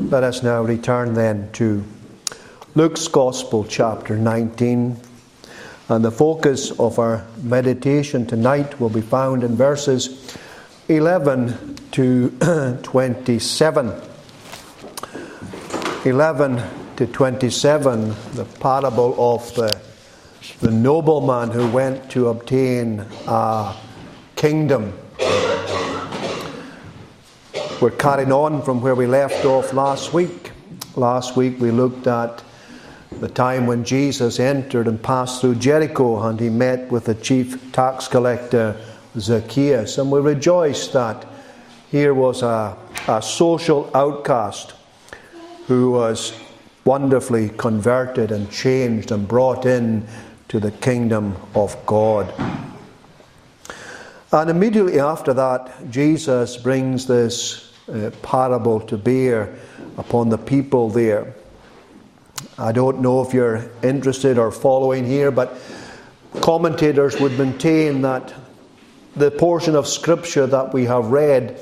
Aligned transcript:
Let 0.00 0.22
us 0.22 0.44
now 0.44 0.62
return 0.62 1.14
then 1.14 1.50
to 1.54 1.82
Luke's 2.76 3.08
Gospel, 3.08 3.64
chapter 3.64 4.16
19. 4.16 4.96
And 5.88 6.04
the 6.04 6.12
focus 6.12 6.70
of 6.78 7.00
our 7.00 7.26
meditation 7.42 8.24
tonight 8.24 8.78
will 8.78 8.90
be 8.90 9.00
found 9.00 9.42
in 9.42 9.56
verses 9.56 10.38
11 10.86 11.74
to 11.90 12.78
27. 12.84 14.00
11 16.04 16.62
to 16.94 17.06
27, 17.08 18.08
the 18.34 18.44
parable 18.60 19.16
of 19.18 19.52
the, 19.56 19.80
the 20.60 20.70
nobleman 20.70 21.50
who 21.50 21.68
went 21.72 22.08
to 22.12 22.28
obtain 22.28 23.04
a 23.26 23.74
kingdom. 24.36 24.92
We're 27.80 27.92
carrying 27.92 28.32
on 28.32 28.62
from 28.62 28.80
where 28.80 28.96
we 28.96 29.06
left 29.06 29.44
off 29.44 29.72
last 29.72 30.12
week. 30.12 30.50
Last 30.96 31.36
week 31.36 31.60
we 31.60 31.70
looked 31.70 32.08
at 32.08 32.42
the 33.20 33.28
time 33.28 33.68
when 33.68 33.84
Jesus 33.84 34.40
entered 34.40 34.88
and 34.88 35.00
passed 35.00 35.40
through 35.40 35.54
Jericho 35.54 36.20
and 36.26 36.40
he 36.40 36.48
met 36.48 36.90
with 36.90 37.04
the 37.04 37.14
chief 37.14 37.70
tax 37.70 38.08
collector 38.08 38.74
Zacchaeus. 39.16 39.96
And 39.98 40.10
we 40.10 40.18
rejoiced 40.18 40.92
that 40.94 41.24
here 41.88 42.14
was 42.14 42.42
a, 42.42 42.76
a 43.06 43.22
social 43.22 43.88
outcast 43.94 44.74
who 45.68 45.92
was 45.92 46.32
wonderfully 46.84 47.50
converted 47.50 48.32
and 48.32 48.50
changed 48.50 49.12
and 49.12 49.28
brought 49.28 49.66
in 49.66 50.04
to 50.48 50.58
the 50.58 50.72
kingdom 50.72 51.36
of 51.54 51.76
God. 51.86 52.34
And 54.32 54.50
immediately 54.50 54.98
after 54.98 55.32
that, 55.34 55.92
Jesus 55.92 56.56
brings 56.56 57.06
this 57.06 57.67
uh, 57.88 58.10
parable 58.22 58.80
to 58.80 58.96
bear 58.96 59.54
upon 59.96 60.28
the 60.28 60.38
people 60.38 60.88
there. 60.88 61.34
I 62.58 62.72
don't 62.72 63.00
know 63.00 63.22
if 63.22 63.32
you're 63.32 63.70
interested 63.82 64.38
or 64.38 64.50
following 64.50 65.06
here, 65.06 65.30
but 65.30 65.58
commentators 66.40 67.20
would 67.20 67.38
maintain 67.38 68.02
that 68.02 68.34
the 69.16 69.30
portion 69.30 69.74
of 69.74 69.86
Scripture 69.86 70.46
that 70.46 70.72
we 70.72 70.84
have 70.84 71.06
read 71.06 71.58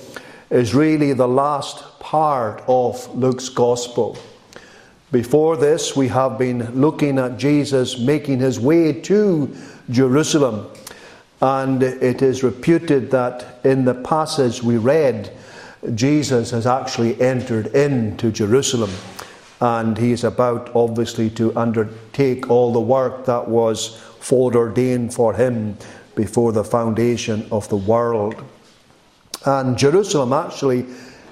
is 0.51 0.75
really 0.75 1.13
the 1.13 1.29
last 1.29 1.99
part 2.01 2.63
of 2.69 3.15
Luke's 3.15 3.49
Gospel. 3.49 4.17
Before 5.13 5.57
this, 5.57 5.97
we 5.97 6.09
have 6.09 6.39
been 6.39 6.81
looking 6.81 7.19
at 7.19 7.39
Jesus 7.39 7.99
making 7.99 8.41
his 8.41 8.59
way 8.59 8.93
to 9.03 9.57
Jerusalem. 9.91 10.69
And 11.41 11.83
it 11.83 12.23
is 12.23 12.43
reputed 12.43 13.11
that 13.11 13.61
in 13.65 13.85
the 13.85 13.95
passage 13.95 14.63
we 14.63 14.79
read, 14.79 15.31
Jesus 15.95 16.51
has 16.51 16.67
actually 16.67 17.21
entered 17.21 17.69
into 17.69 18.33
Jerusalem 18.33 18.91
and 19.61 19.97
he 19.97 20.13
is 20.13 20.25
about, 20.25 20.75
obviously, 20.75 21.31
to 21.31 21.57
undertake 21.57 22.51
all 22.51 22.73
the 22.73 22.81
work 22.81 23.25
that 23.25 23.49
was 23.49 23.97
foreordained 24.21 25.15
for 25.15 25.33
him 25.33 25.77
before 26.15 26.53
the 26.53 26.65
foundation 26.65 27.47
of 27.51 27.69
the 27.69 27.77
world. 27.77 28.43
And 29.45 29.79
Jerusalem 29.79 30.33
actually 30.33 30.87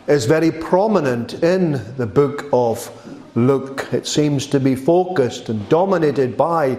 is 0.07 0.25
very 0.27 0.51
prominent 0.51 1.43
in 1.43 1.73
the 1.97 2.07
book 2.07 2.47
of 2.53 2.91
Luke. 3.35 3.89
It 3.93 4.07
seems 4.07 4.47
to 4.49 4.61
be 4.61 4.75
focused 4.75 5.49
and 5.49 5.69
dominated 5.69 6.37
by 6.37 6.79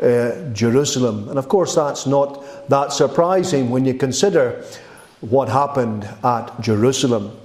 uh, 0.00 0.50
Jerusalem. 0.52 1.28
And 1.28 1.38
of 1.38 1.48
course, 1.48 1.74
that's 1.74 2.06
not 2.06 2.68
that 2.68 2.92
surprising 2.92 3.70
when 3.70 3.84
you 3.84 3.94
consider 3.94 4.64
what 5.20 5.48
happened 5.48 6.08
at 6.22 6.60
Jerusalem. 6.60 7.36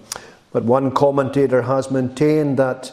But 0.52 0.64
one 0.64 0.92
commentator 0.92 1.62
has 1.62 1.90
maintained 1.92 2.58
that 2.58 2.92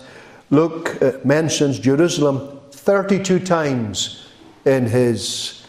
Luke 0.50 1.24
mentions 1.24 1.78
Jerusalem 1.78 2.60
32 2.70 3.40
times 3.40 4.28
in 4.64 4.86
his 4.86 5.66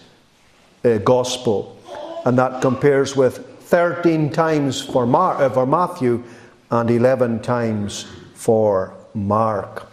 uh, 0.85 0.97
gospel, 0.99 1.77
and 2.25 2.37
that 2.37 2.61
compares 2.61 3.15
with 3.15 3.45
13 3.61 4.31
times 4.31 4.81
for, 4.81 5.05
Mar- 5.05 5.41
uh, 5.41 5.49
for 5.49 5.65
Matthew 5.65 6.23
and 6.71 6.89
11 6.89 7.41
times 7.41 8.05
for 8.35 8.93
Mark. 9.13 9.87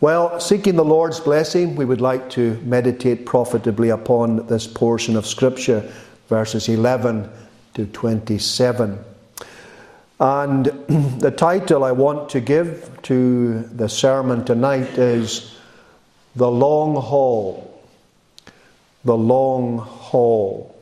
Well, 0.00 0.38
seeking 0.40 0.76
the 0.76 0.84
Lord's 0.84 1.20
blessing, 1.20 1.74
we 1.74 1.86
would 1.86 2.02
like 2.02 2.28
to 2.30 2.60
meditate 2.64 3.24
profitably 3.24 3.88
upon 3.88 4.46
this 4.46 4.66
portion 4.66 5.16
of 5.16 5.26
Scripture 5.26 5.90
verses 6.28 6.68
11 6.68 7.30
to 7.74 7.86
27. 7.86 8.98
And 10.18 10.64
the 11.20 11.30
title 11.30 11.84
I 11.84 11.92
want 11.92 12.30
to 12.30 12.40
give 12.40 12.98
to 13.02 13.62
the 13.62 13.88
sermon 13.88 14.44
tonight 14.44 14.98
is 14.98 15.56
The 16.34 16.50
Long 16.50 16.96
Haul. 16.96 17.80
The 19.04 19.16
Long 19.16 19.78
Haul. 19.78 20.74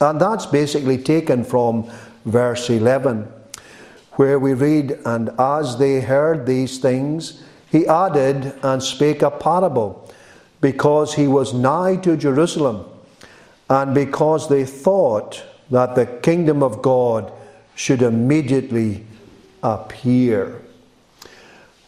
And 0.00 0.20
that's 0.20 0.46
basically 0.46 0.98
taken 0.98 1.42
from 1.42 1.90
verse 2.24 2.70
11, 2.70 3.26
where 4.12 4.38
we 4.38 4.54
read, 4.54 4.98
And 5.04 5.30
as 5.38 5.78
they 5.78 6.00
heard 6.00 6.46
these 6.46 6.78
things, 6.78 7.42
he 7.70 7.86
added 7.86 8.54
and 8.62 8.82
spake 8.82 9.22
a 9.22 9.30
parable, 9.30 10.08
because 10.60 11.14
he 11.14 11.26
was 11.26 11.52
nigh 11.52 11.96
to 11.96 12.16
Jerusalem 12.16 12.84
and 13.70 13.94
because 13.94 14.48
they 14.48 14.64
thought 14.64 15.42
that 15.70 15.94
the 15.94 16.06
kingdom 16.06 16.62
of 16.62 16.80
God 16.82 17.32
should 17.74 18.02
immediately 18.02 19.04
appear. 19.62 20.62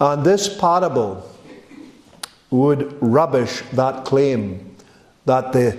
And 0.01 0.25
this 0.25 0.49
parable 0.49 1.27
would 2.51 2.97
rubbish 3.01 3.63
that 3.73 4.05
claim 4.05 4.77
that 5.25 5.53
the, 5.53 5.79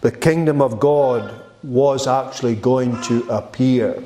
the 0.00 0.12
kingdom 0.12 0.62
of 0.62 0.78
God 0.78 1.42
was 1.62 2.06
actually 2.06 2.54
going 2.54 3.00
to 3.02 3.28
appear. 3.28 4.02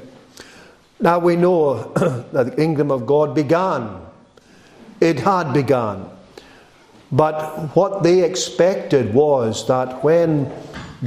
Now 1.00 1.19
we 1.19 1.36
know 1.36 1.92
that 2.32 2.46
the 2.46 2.56
kingdom 2.56 2.90
of 2.90 3.06
God 3.06 3.34
began. 3.34 4.00
It 5.00 5.20
had 5.20 5.52
begun. 5.52 6.08
But 7.12 7.74
what 7.74 8.02
they 8.02 8.22
expected 8.22 9.12
was 9.12 9.66
that 9.66 10.04
when 10.04 10.52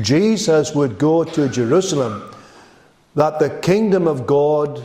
Jesus 0.02 0.74
would 0.74 0.98
go 0.98 1.24
to 1.24 1.48
Jerusalem, 1.50 2.34
that 3.16 3.40
the 3.40 3.50
kingdom 3.62 4.08
of 4.08 4.26
God, 4.26 4.84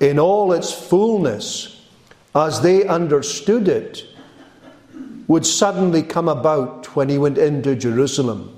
in 0.00 0.18
all 0.18 0.52
its 0.52 0.72
fullness, 0.72 1.86
as 2.34 2.60
they 2.62 2.86
understood 2.86 3.68
it, 3.68 4.04
would 5.26 5.44
suddenly 5.44 6.02
come 6.02 6.28
about 6.28 6.96
when 6.96 7.10
he 7.10 7.18
went 7.18 7.36
into 7.36 7.76
Jerusalem. 7.76 8.56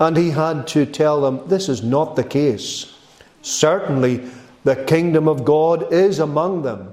And 0.00 0.16
he 0.16 0.30
had 0.30 0.66
to 0.68 0.84
tell 0.84 1.20
them 1.20 1.46
this 1.48 1.68
is 1.68 1.84
not 1.84 2.16
the 2.16 2.24
case. 2.24 2.98
Certainly, 3.42 4.28
the 4.64 4.84
kingdom 4.84 5.28
of 5.28 5.44
God 5.44 5.92
is 5.92 6.18
among 6.18 6.62
them. 6.62 6.92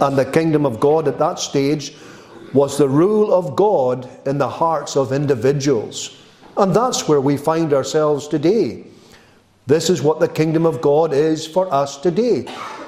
And 0.00 0.16
the 0.16 0.24
kingdom 0.24 0.66
of 0.66 0.80
God 0.80 1.06
at 1.06 1.18
that 1.18 1.38
stage 1.38 1.94
was 2.52 2.76
the 2.76 2.88
rule 2.88 3.32
of 3.32 3.54
God 3.54 4.08
in 4.26 4.38
the 4.38 4.48
hearts 4.48 4.96
of 4.96 5.12
individuals. 5.12 6.16
And 6.56 6.74
that's 6.74 7.08
where 7.08 7.20
we 7.20 7.36
find 7.36 7.72
ourselves 7.72 8.28
today. 8.28 8.84
This 9.66 9.90
is 9.90 10.02
what 10.02 10.20
the 10.20 10.28
kingdom 10.28 10.66
of 10.66 10.80
God 10.80 11.12
is 11.12 11.46
for 11.46 11.72
us 11.72 11.96
today. 11.96 12.46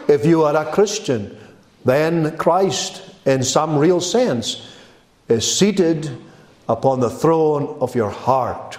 If 0.08 0.24
you 0.24 0.44
are 0.44 0.54
a 0.54 0.70
Christian, 0.72 1.36
then 1.84 2.36
Christ, 2.36 3.02
in 3.24 3.42
some 3.42 3.78
real 3.78 4.00
sense, 4.00 4.76
is 5.28 5.50
seated 5.50 6.10
upon 6.68 7.00
the 7.00 7.10
throne 7.10 7.78
of 7.80 7.94
your 7.94 8.10
heart. 8.10 8.78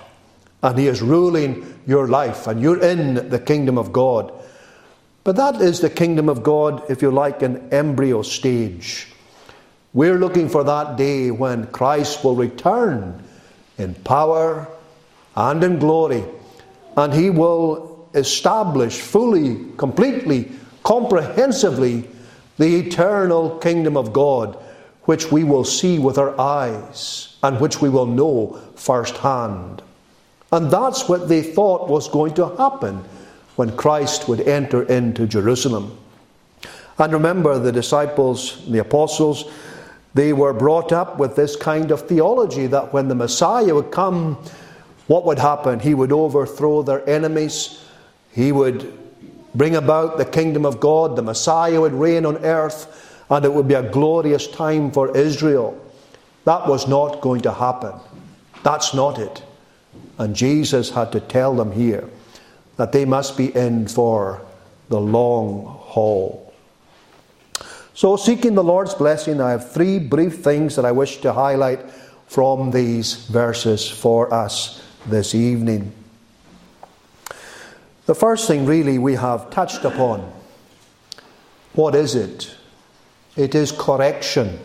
And 0.63 0.77
He 0.77 0.87
is 0.87 1.01
ruling 1.01 1.79
your 1.85 2.07
life, 2.07 2.47
and 2.47 2.61
you're 2.61 2.83
in 2.83 3.29
the 3.29 3.39
kingdom 3.39 3.77
of 3.77 3.91
God. 3.91 4.31
But 5.23 5.35
that 5.35 5.61
is 5.61 5.81
the 5.81 5.89
kingdom 5.89 6.29
of 6.29 6.43
God, 6.43 6.83
if 6.89 7.01
you 7.01 7.11
like, 7.11 7.41
an 7.41 7.69
embryo 7.73 8.21
stage. 8.21 9.07
We're 9.93 10.17
looking 10.17 10.47
for 10.47 10.63
that 10.63 10.95
day 10.95 11.31
when 11.31 11.67
Christ 11.67 12.23
will 12.23 12.35
return 12.35 13.23
in 13.77 13.95
power 13.95 14.67
and 15.37 15.63
in 15.63 15.79
glory. 15.79 16.25
And 16.97 17.13
he 17.13 17.29
will 17.29 18.09
establish 18.15 18.99
fully, 18.99 19.71
completely, 19.77 20.51
comprehensively 20.83 22.09
the 22.57 22.75
eternal 22.75 23.57
kingdom 23.59 23.95
of 23.95 24.11
God, 24.11 24.57
which 25.03 25.31
we 25.31 25.43
will 25.43 25.63
see 25.63 25.99
with 25.99 26.17
our 26.17 26.37
eyes 26.39 27.37
and 27.43 27.61
which 27.61 27.81
we 27.81 27.87
will 27.87 28.07
know 28.07 28.59
firsthand. 28.75 29.83
And 30.51 30.71
that's 30.71 31.07
what 31.07 31.29
they 31.29 31.43
thought 31.43 31.87
was 31.87 32.09
going 32.09 32.33
to 32.35 32.55
happen 32.55 33.03
when 33.57 33.75
Christ 33.77 34.27
would 34.27 34.41
enter 34.41 34.83
into 34.83 35.27
Jerusalem. 35.27 35.97
And 36.97 37.13
remember, 37.13 37.59
the 37.59 37.71
disciples, 37.71 38.65
the 38.67 38.79
apostles, 38.79 39.51
they 40.15 40.33
were 40.33 40.53
brought 40.53 40.91
up 40.91 41.19
with 41.19 41.35
this 41.35 41.55
kind 41.55 41.91
of 41.91 42.07
theology 42.07 42.65
that 42.67 42.91
when 42.91 43.07
the 43.07 43.13
Messiah 43.13 43.75
would 43.75 43.91
come, 43.91 44.43
what 45.07 45.25
would 45.25 45.39
happen? 45.39 45.79
He 45.79 45.93
would 45.93 46.11
overthrow 46.11 46.83
their 46.83 47.07
enemies, 47.09 47.83
he 48.31 48.51
would 48.51 48.93
bring 49.55 49.75
about 49.75 50.17
the 50.17 50.25
kingdom 50.25 50.65
of 50.65 50.79
God, 50.79 51.15
the 51.15 51.23
Messiah 51.23 51.81
would 51.81 51.93
reign 51.93 52.25
on 52.25 52.37
earth, 52.45 53.23
and 53.29 53.43
it 53.43 53.51
would 53.51 53.67
be 53.67 53.73
a 53.73 53.89
glorious 53.89 54.47
time 54.47 54.91
for 54.91 55.15
Israel. 55.17 55.81
That 56.45 56.67
was 56.67 56.87
not 56.87 57.21
going 57.21 57.41
to 57.41 57.51
happen. 57.51 57.93
That's 58.63 58.93
not 58.93 59.17
it. 59.17 59.43
And 60.17 60.35
Jesus 60.35 60.91
had 60.91 61.11
to 61.13 61.19
tell 61.19 61.55
them 61.55 61.71
here 61.71 62.09
that 62.77 62.91
they 62.91 63.05
must 63.05 63.35
be 63.35 63.55
in 63.55 63.87
for 63.87 64.41
the 64.89 64.99
long 64.99 65.65
haul. 65.65 66.53
So, 67.93 68.15
seeking 68.15 68.53
the 68.53 68.63
Lord's 68.63 68.93
blessing, 68.93 69.41
I 69.41 69.51
have 69.51 69.71
three 69.71 69.97
brief 69.97 70.43
things 70.43 70.75
that 70.75 70.85
I 70.85 70.91
wish 70.91 71.17
to 71.21 71.33
highlight 71.33 71.79
from 72.27 72.69
these 72.69 73.25
verses 73.25 73.89
for 73.89 74.31
us 74.31 74.86
this 75.07 75.33
evening. 75.33 75.93
The 78.05 78.15
first 78.15 78.47
thing, 78.47 78.65
really, 78.65 78.97
we 78.97 79.15
have 79.15 79.49
touched 79.49 79.83
upon. 79.83 80.31
What 81.73 81.93
is 81.95 82.15
it? 82.15 82.55
It 83.35 83.53
is 83.53 83.71
correction. 83.71 84.59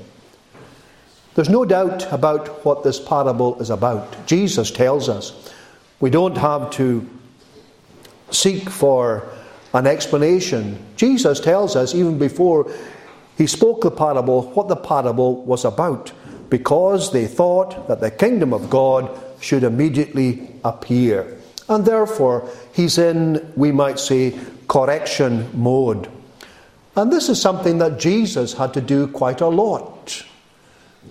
There's 1.35 1.49
no 1.49 1.65
doubt 1.65 2.13
about 2.13 2.65
what 2.65 2.85
this 2.85 3.01
parable 3.01 3.61
is 3.61 3.71
about. 3.71 4.27
Jesus 4.27 4.71
tells 4.71 5.09
us. 5.09 5.53
We 6.01 6.11
don't 6.11 6.37
have 6.37 6.71
to 6.73 7.09
seek 8.31 8.69
for 8.69 9.29
an 9.75 9.87
explanation. 9.87 10.79
Jesus 10.97 11.41
tells 11.41 11.77
us, 11.77 11.95
even 11.95 12.19
before 12.19 12.71
he 13.39 13.47
spoke 13.47 13.83
the 13.83 13.91
parable, 13.91 14.51
what 14.53 14.69
the 14.69 14.77
parable 14.77 15.43
was 15.45 15.65
about, 15.65 16.13
because 16.51 17.13
they 17.13 17.27
thought 17.27 17.89
that 17.89 18.01
the 18.01 18.11
kingdom 18.11 18.53
of 18.53 18.69
God 18.69 19.11
should 19.43 19.65
immediately 19.65 20.49
appear. 20.65 21.39
And 21.69 21.85
therefore, 21.85 22.49
he's 22.73 22.99
in, 22.99 23.53
we 23.57 23.73
might 23.73 23.99
say, 23.99 24.39
correction 24.69 25.51
mode. 25.53 26.09
And 26.97 27.13
this 27.13 27.29
is 27.29 27.41
something 27.41 27.79
that 27.79 27.99
Jesus 27.99 28.55
had 28.55 28.73
to 28.75 28.81
do 28.81 29.07
quite 29.07 29.41
a 29.41 29.49
lot. 29.49 30.25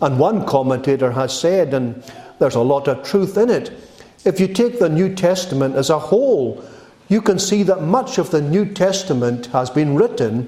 And 0.02 0.20
one 0.20 0.46
commentator 0.46 1.12
has 1.12 1.38
said, 1.38 1.74
and 1.74 2.04
there's 2.40 2.56
a 2.56 2.62
lot 2.62 2.88
of 2.88 3.04
truth 3.04 3.38
in 3.38 3.50
it, 3.50 3.72
if 4.24 4.40
you 4.40 4.48
take 4.48 4.80
the 4.80 4.90
New 4.90 5.14
Testament 5.16 5.76
as 5.76 5.90
a 5.90 6.00
whole, 6.00 6.64
you 7.10 7.22
can 7.22 7.40
see 7.40 7.64
that 7.64 7.82
much 7.82 8.18
of 8.18 8.32
the 8.32 8.42
New 8.42 8.66
Testament 8.66 9.48
has 9.48 9.70
been 9.70 9.96
written 9.96 10.48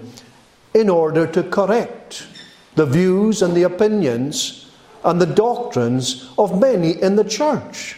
in 0.74 0.90
order 0.90 1.28
to 1.28 1.44
correct 1.44 2.28
the 2.76 2.86
views 2.86 3.42
and 3.42 3.56
the 3.56 3.64
opinions 3.64 4.63
and 5.04 5.20
the 5.20 5.26
doctrines 5.26 6.32
of 6.38 6.60
many 6.60 6.92
in 7.02 7.16
the 7.16 7.24
church. 7.24 7.98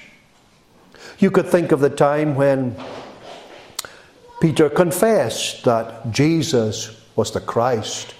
You 1.19 1.31
could 1.31 1.48
think 1.48 1.72
of 1.72 1.80
the 1.80 1.90
time 1.90 2.36
when 2.36 2.75
Peter 4.42 4.69
confessed 4.69 5.63
that 5.63 6.12
Jesus 6.12 7.02
was 7.16 7.31
the 7.31 7.40
Christ. 7.40 8.13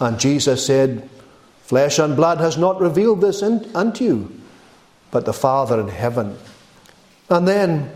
And 0.00 0.18
Jesus 0.18 0.64
said, 0.64 1.08
Flesh 1.62 1.98
and 1.98 2.14
blood 2.14 2.38
has 2.38 2.58
not 2.58 2.80
revealed 2.80 3.20
this 3.20 3.42
unto 3.42 4.04
you, 4.04 4.40
but 5.10 5.24
the 5.24 5.32
Father 5.32 5.80
in 5.80 5.88
heaven. 5.88 6.36
And 7.30 7.48
then, 7.48 7.90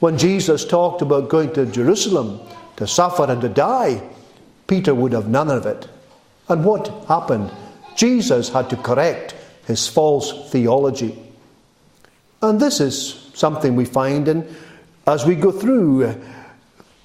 when 0.00 0.18
Jesus 0.18 0.64
talked 0.64 1.02
about 1.02 1.28
going 1.28 1.52
to 1.52 1.66
Jerusalem 1.66 2.40
to 2.76 2.86
suffer 2.86 3.30
and 3.30 3.40
to 3.42 3.48
die, 3.48 4.02
Peter 4.66 4.94
would 4.94 5.12
have 5.12 5.28
none 5.28 5.50
of 5.50 5.66
it. 5.66 5.86
And 6.48 6.64
what 6.64 6.88
happened? 7.06 7.52
Jesus 7.96 8.48
had 8.48 8.70
to 8.70 8.76
correct 8.76 9.34
his 9.66 9.86
false 9.86 10.50
theology. 10.50 11.18
And 12.42 12.58
this 12.58 12.80
is 12.80 13.30
something 13.34 13.76
we 13.76 13.84
find 13.84 14.28
in 14.28 14.54
as 15.06 15.24
we 15.24 15.34
go 15.34 15.52
through 15.52 16.20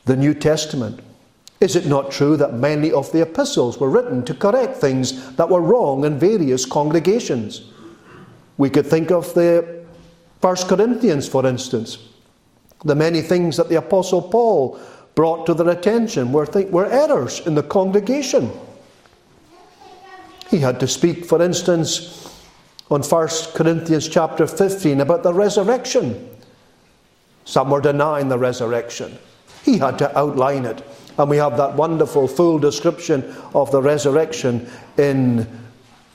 the 0.05 0.15
New 0.15 0.33
Testament. 0.33 0.99
Is 1.59 1.75
it 1.75 1.87
not 1.87 2.11
true 2.11 2.37
that 2.37 2.53
many 2.53 2.91
of 2.91 3.11
the 3.11 3.21
epistles 3.21 3.79
were 3.79 3.89
written 3.89 4.23
to 4.25 4.33
correct 4.33 4.77
things 4.77 5.35
that 5.35 5.49
were 5.49 5.61
wrong 5.61 6.05
in 6.05 6.19
various 6.19 6.65
congregations? 6.65 7.71
We 8.57 8.69
could 8.69 8.85
think 8.85 9.11
of 9.11 9.33
the 9.33 9.85
First 10.41 10.67
Corinthians, 10.67 11.27
for 11.27 11.45
instance. 11.45 11.97
The 12.85 12.95
many 12.95 13.21
things 13.21 13.57
that 13.57 13.69
the 13.69 13.75
Apostle 13.75 14.21
Paul 14.21 14.79
brought 15.15 15.47
to 15.47 15.55
their 15.55 15.69
attention 15.69 16.31
were, 16.31 16.45
th- 16.45 16.67
were 16.67 16.85
errors 16.85 17.45
in 17.47 17.55
the 17.55 17.63
congregation. 17.63 18.51
He 20.49 20.59
had 20.59 20.79
to 20.79 20.87
speak, 20.87 21.25
for 21.25 21.41
instance, 21.41 22.23
on 22.89 23.03
1 23.03 23.29
Corinthians 23.53 24.07
chapter 24.07 24.47
15 24.47 25.01
about 25.01 25.23
the 25.23 25.33
resurrection. 25.33 26.29
Some 27.43 27.69
were 27.69 27.81
denying 27.81 28.29
the 28.29 28.37
resurrection. 28.37 29.17
He 29.63 29.77
had 29.77 29.97
to 29.99 30.17
outline 30.17 30.65
it. 30.65 30.81
And 31.17 31.29
we 31.29 31.37
have 31.37 31.57
that 31.57 31.75
wonderful 31.75 32.27
full 32.27 32.59
description 32.59 33.35
of 33.53 33.71
the 33.71 33.81
resurrection 33.81 34.69
in 34.97 35.47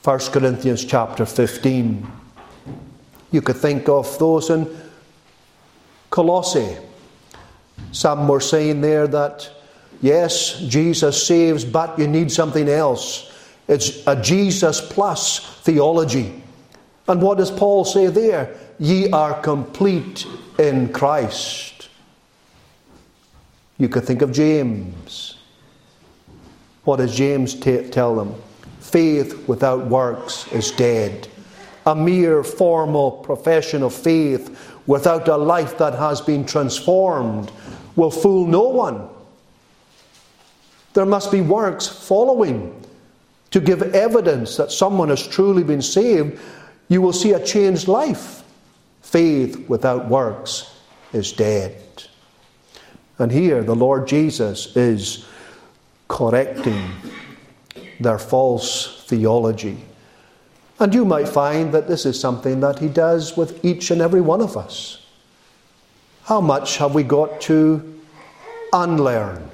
1 0.04 0.18
Corinthians 0.18 0.84
chapter 0.84 1.26
15. 1.26 2.06
You 3.30 3.42
could 3.42 3.56
think 3.56 3.88
of 3.88 4.18
those 4.18 4.50
in 4.50 4.68
Colossae. 6.10 6.76
Some 7.92 8.28
were 8.28 8.40
saying 8.40 8.80
there 8.80 9.06
that, 9.08 9.50
yes, 10.00 10.60
Jesus 10.60 11.26
saves, 11.26 11.64
but 11.64 11.98
you 11.98 12.06
need 12.06 12.30
something 12.30 12.68
else. 12.68 13.31
It's 13.68 14.06
a 14.06 14.20
Jesus 14.20 14.80
plus 14.80 15.38
theology. 15.60 16.42
And 17.08 17.20
what 17.20 17.38
does 17.38 17.50
Paul 17.50 17.84
say 17.84 18.06
there? 18.08 18.56
Ye 18.78 19.10
are 19.10 19.40
complete 19.40 20.26
in 20.58 20.92
Christ. 20.92 21.88
You 23.78 23.88
could 23.88 24.04
think 24.04 24.22
of 24.22 24.32
James. 24.32 25.38
What 26.84 26.96
does 26.96 27.14
James 27.14 27.54
t- 27.54 27.88
tell 27.88 28.14
them? 28.14 28.34
Faith 28.80 29.48
without 29.48 29.86
works 29.86 30.50
is 30.52 30.70
dead. 30.72 31.28
A 31.86 31.94
mere 31.94 32.44
formal 32.44 33.10
profession 33.10 33.82
of 33.82 33.94
faith 33.94 34.72
without 34.86 35.28
a 35.28 35.36
life 35.36 35.78
that 35.78 35.94
has 35.94 36.20
been 36.20 36.44
transformed 36.44 37.50
will 37.96 38.10
fool 38.10 38.46
no 38.46 38.68
one. 38.68 39.08
There 40.94 41.06
must 41.06 41.32
be 41.32 41.40
works 41.40 41.86
following 41.86 42.81
to 43.52 43.60
give 43.60 43.82
evidence 43.94 44.56
that 44.56 44.72
someone 44.72 45.08
has 45.08 45.26
truly 45.26 45.62
been 45.62 45.82
saved 45.82 46.38
you 46.92 47.00
will 47.00 47.14
see 47.14 47.32
a 47.32 47.42
changed 47.42 47.88
life. 47.88 48.42
Faith 49.00 49.66
without 49.66 50.08
works 50.08 50.76
is 51.14 51.32
dead. 51.32 51.80
And 53.18 53.32
here 53.32 53.62
the 53.62 53.74
Lord 53.74 54.06
Jesus 54.06 54.76
is 54.76 55.26
correcting 56.08 56.90
their 57.98 58.18
false 58.18 59.06
theology. 59.06 59.78
And 60.78 60.92
you 60.92 61.06
might 61.06 61.28
find 61.28 61.72
that 61.72 61.88
this 61.88 62.04
is 62.04 62.20
something 62.20 62.60
that 62.60 62.78
he 62.78 62.88
does 62.88 63.38
with 63.38 63.64
each 63.64 63.90
and 63.90 64.02
every 64.02 64.20
one 64.20 64.42
of 64.42 64.54
us. 64.54 65.06
How 66.24 66.42
much 66.42 66.76
have 66.76 66.94
we 66.94 67.04
got 67.04 67.40
to 67.42 68.00
unlearn? 68.72 69.51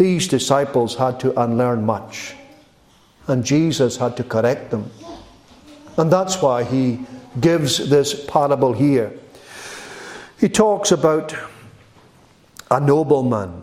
These 0.00 0.28
disciples 0.28 0.94
had 0.94 1.20
to 1.20 1.38
unlearn 1.38 1.84
much, 1.84 2.34
and 3.26 3.44
Jesus 3.44 3.98
had 3.98 4.16
to 4.16 4.24
correct 4.24 4.70
them. 4.70 4.90
And 5.98 6.10
that's 6.10 6.40
why 6.40 6.64
he 6.64 7.00
gives 7.38 7.90
this 7.90 8.24
parable 8.24 8.72
here. 8.72 9.12
He 10.38 10.48
talks 10.48 10.90
about 10.90 11.36
a 12.70 12.80
nobleman 12.80 13.62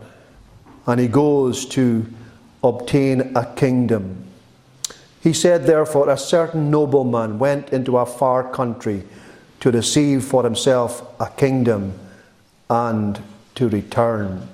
and 0.86 1.00
he 1.00 1.08
goes 1.08 1.66
to 1.70 2.06
obtain 2.64 3.36
a 3.36 3.56
kingdom. 3.56 4.24
He 5.24 5.34
said, 5.34 5.66
therefore, 5.66 6.08
a 6.08 6.20
certain 6.20 6.70
nobleman 6.70 7.40
went 7.40 7.74
into 7.74 7.98
a 7.98 8.06
far 8.06 8.48
country 8.54 9.02
to 9.62 9.72
receive 9.72 10.24
for 10.24 10.44
himself 10.44 11.02
a 11.20 11.32
kingdom 11.32 11.98
and 12.70 13.20
to 13.56 13.70
return. 13.70 14.48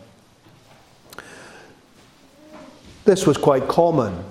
This 3.06 3.28
was 3.28 3.38
quite 3.38 3.68
common 3.68 4.24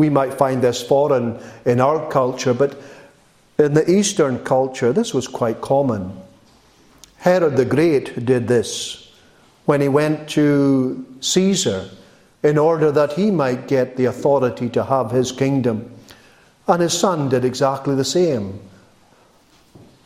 we 0.00 0.08
might 0.08 0.32
find 0.32 0.62
this 0.62 0.82
foreign 0.82 1.38
in 1.66 1.78
our 1.78 2.08
culture, 2.10 2.54
but 2.54 2.80
in 3.58 3.74
the 3.74 3.88
Eastern 3.90 4.38
culture, 4.44 4.94
this 4.94 5.12
was 5.12 5.28
quite 5.28 5.60
common. 5.60 6.18
Herod 7.18 7.58
the 7.58 7.66
Great 7.66 8.24
did 8.24 8.48
this 8.48 9.12
when 9.66 9.82
he 9.82 9.88
went 9.88 10.26
to 10.30 11.04
Caesar 11.20 11.90
in 12.42 12.56
order 12.56 12.90
that 12.90 13.12
he 13.12 13.30
might 13.30 13.68
get 13.68 13.98
the 13.98 14.06
authority 14.06 14.70
to 14.70 14.84
have 14.84 15.10
his 15.10 15.32
kingdom. 15.32 15.92
And 16.66 16.80
his 16.80 16.98
son 16.98 17.28
did 17.28 17.44
exactly 17.44 17.94
the 17.94 18.02
same, 18.02 18.58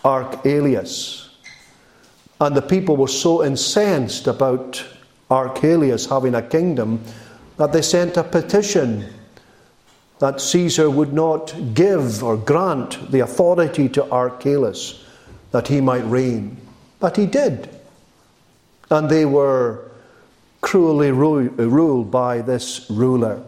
Archelaus. 0.05 1.31
And 2.41 2.57
the 2.57 2.63
people 2.63 2.97
were 2.97 3.07
so 3.07 3.45
incensed 3.45 4.27
about 4.27 4.85
Archelaus 5.31 6.07
having 6.07 6.35
a 6.35 6.43
kingdom 6.43 7.01
that 7.57 7.73
they 7.73 7.83
sent 7.83 8.17
a 8.17 8.25
petition 8.25 9.07
that 10.19 10.41
Caesar 10.41 10.89
would 10.91 11.13
not 11.13 11.55
give 11.75 12.23
or 12.23 12.37
grant 12.37 13.11
the 13.11 13.21
authority 13.21 13.89
to 13.91 14.09
Archelaus 14.11 15.05
that 15.51 15.69
he 15.69 15.81
might 15.81 16.05
reign. 16.07 16.57
But 17.01 17.17
he 17.17 17.27
did. 17.27 17.69
and 18.91 19.09
they 19.09 19.25
were 19.25 19.91
cruelly 20.61 21.11
ru- 21.11 21.49
ruled 21.51 22.11
by 22.11 22.41
this 22.41 22.87
ruler. 22.91 23.43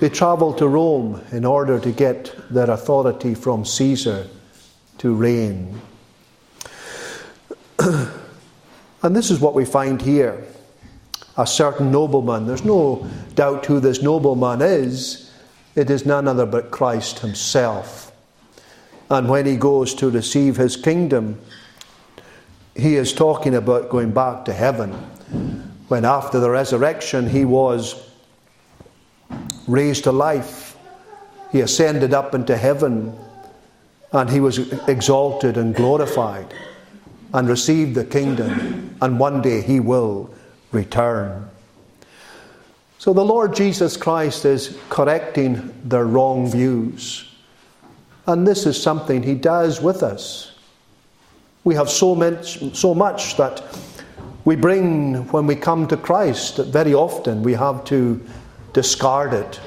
They 0.00 0.08
traveled 0.10 0.58
to 0.58 0.68
Rome 0.68 1.22
in 1.32 1.44
order 1.44 1.80
to 1.80 1.90
get 1.90 2.34
their 2.50 2.70
authority 2.70 3.34
from 3.34 3.64
Caesar 3.64 4.28
to 4.98 5.14
reign. 5.14 5.80
and 7.78 9.16
this 9.16 9.30
is 9.30 9.40
what 9.40 9.54
we 9.54 9.64
find 9.64 10.00
here. 10.02 10.44
A 11.38 11.46
certain 11.46 11.90
nobleman, 11.90 12.46
there's 12.46 12.64
no 12.64 13.06
doubt 13.34 13.66
who 13.66 13.80
this 13.80 14.02
nobleman 14.02 14.62
is. 14.62 15.30
It 15.74 15.90
is 15.90 16.06
none 16.06 16.26
other 16.26 16.46
but 16.46 16.70
Christ 16.70 17.18
Himself. 17.18 18.12
And 19.10 19.28
when 19.28 19.46
He 19.46 19.56
goes 19.56 19.94
to 19.96 20.10
receive 20.10 20.56
His 20.56 20.76
kingdom, 20.76 21.38
He 22.74 22.96
is 22.96 23.12
talking 23.12 23.54
about 23.54 23.90
going 23.90 24.12
back 24.12 24.44
to 24.46 24.52
heaven. 24.52 24.92
When 25.88 26.04
after 26.04 26.40
the 26.40 26.50
resurrection 26.50 27.28
He 27.28 27.44
was 27.44 28.06
raised 29.66 30.04
to 30.04 30.12
life. 30.12 30.76
He 31.52 31.60
ascended 31.60 32.14
up 32.14 32.34
into 32.34 32.56
heaven 32.56 33.16
and 34.12 34.30
he 34.30 34.40
was 34.40 34.72
exalted 34.88 35.56
and 35.56 35.74
glorified 35.74 36.54
and 37.34 37.48
received 37.48 37.94
the 37.94 38.04
kingdom, 38.04 38.96
and 39.02 39.18
one 39.18 39.42
day 39.42 39.60
he 39.60 39.80
will 39.80 40.30
return. 40.76 41.50
So 42.98 43.12
the 43.12 43.24
Lord 43.24 43.54
Jesus 43.54 43.96
Christ 43.96 44.44
is 44.44 44.78
correcting 44.90 45.72
their 45.84 46.04
wrong 46.06 46.50
views. 46.50 47.28
And 48.26 48.46
this 48.46 48.66
is 48.66 48.80
something 48.80 49.22
he 49.22 49.34
does 49.34 49.80
with 49.80 50.02
us. 50.02 50.52
We 51.64 51.74
have 51.74 51.90
so 51.90 52.14
much, 52.14 52.76
so 52.76 52.94
much 52.94 53.36
that 53.36 53.62
we 54.44 54.56
bring 54.56 55.26
when 55.28 55.46
we 55.46 55.56
come 55.56 55.88
to 55.88 55.96
Christ 55.96 56.56
that 56.56 56.68
very 56.68 56.94
often 56.94 57.42
we 57.42 57.54
have 57.54 57.84
to 57.86 58.24
discard 58.72 59.32
it. 59.32 59.60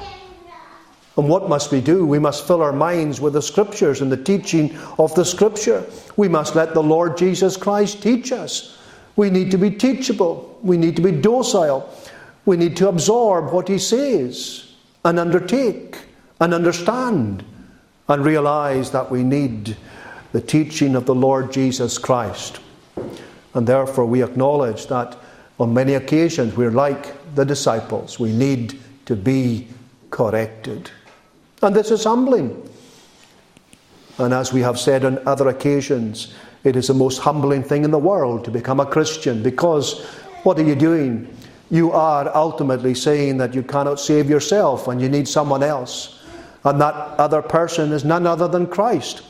And 1.18 1.28
what 1.28 1.50
must 1.50 1.72
we 1.72 1.82
do? 1.82 2.06
We 2.06 2.20
must 2.20 2.48
fill 2.48 2.62
our 2.62 2.72
minds 2.72 3.20
with 3.20 3.34
the 3.34 3.42
Scriptures 3.42 4.02
and 4.02 4.10
the 4.10 4.24
teaching 4.24 4.78
of 4.98 5.14
the 5.16 5.26
Scripture. 5.26 5.86
We 6.16 6.30
must 6.30 6.56
let 6.56 6.74
the 6.74 6.84
Lord 6.84 7.18
Jesus 7.18 7.58
Christ 7.58 8.02
teach 8.02 8.32
us. 8.32 8.79
We 9.20 9.30
need 9.30 9.52
to 9.52 9.58
be 9.58 9.70
teachable. 9.70 10.58
We 10.64 10.78
need 10.78 10.96
to 10.96 11.02
be 11.02 11.12
docile. 11.12 11.94
We 12.46 12.56
need 12.56 12.78
to 12.78 12.88
absorb 12.88 13.52
what 13.52 13.68
He 13.68 13.78
says 13.78 14.72
and 15.04 15.20
undertake 15.20 15.98
and 16.40 16.54
understand 16.54 17.44
and 18.08 18.24
realize 18.24 18.92
that 18.92 19.12
we 19.12 19.24
need 19.24 19.76
the 20.32 20.40
teaching 20.40 20.96
of 20.96 21.06
the 21.06 21.14
Lord 21.14 21.52
Jesus 21.52 21.98
Christ. 21.98 22.62
And 23.54 23.68
therefore, 23.68 24.06
we 24.06 24.24
acknowledge 24.24 24.88
that 24.88 25.18
on 25.60 25.74
many 25.74 25.96
occasions 25.96 26.56
we're 26.56 26.72
like 26.72 27.36
the 27.36 27.44
disciples. 27.44 28.22
We 28.22 28.32
need 28.32 28.80
to 29.08 29.18
be 29.18 29.68
corrected. 30.12 30.92
And 31.62 31.76
this 31.76 31.92
is 31.92 32.06
humbling. 32.06 32.70
And 34.18 34.34
as 34.34 34.54
we 34.54 34.62
have 34.62 34.80
said 34.80 35.04
on 35.04 35.20
other 35.28 35.50
occasions, 35.50 36.34
it 36.64 36.76
is 36.76 36.88
the 36.88 36.94
most 36.94 37.20
humbling 37.20 37.64
thing 37.64 37.84
in 37.84 37.92
the 37.92 38.00
world 38.00 38.46
to 38.46 38.52
become 38.52 38.80
a 38.80 38.86
Christian 38.86 39.42
because 39.42 40.06
what 40.44 40.60
are 40.60 40.64
you 40.64 40.76
doing? 40.76 41.34
You 41.70 41.92
are 41.92 42.36
ultimately 42.36 42.94
saying 42.94 43.38
that 43.38 43.54
you 43.54 43.64
cannot 43.64 44.00
save 44.00 44.30
yourself 44.30 44.88
and 44.88 45.02
you 45.02 45.10
need 45.10 45.28
someone 45.28 45.64
else. 45.64 46.24
And 46.64 46.82
that 46.82 46.94
other 46.94 47.42
person 47.42 47.92
is 47.92 48.04
none 48.04 48.28
other 48.28 48.48
than 48.48 48.68
Christ. 48.68 49.24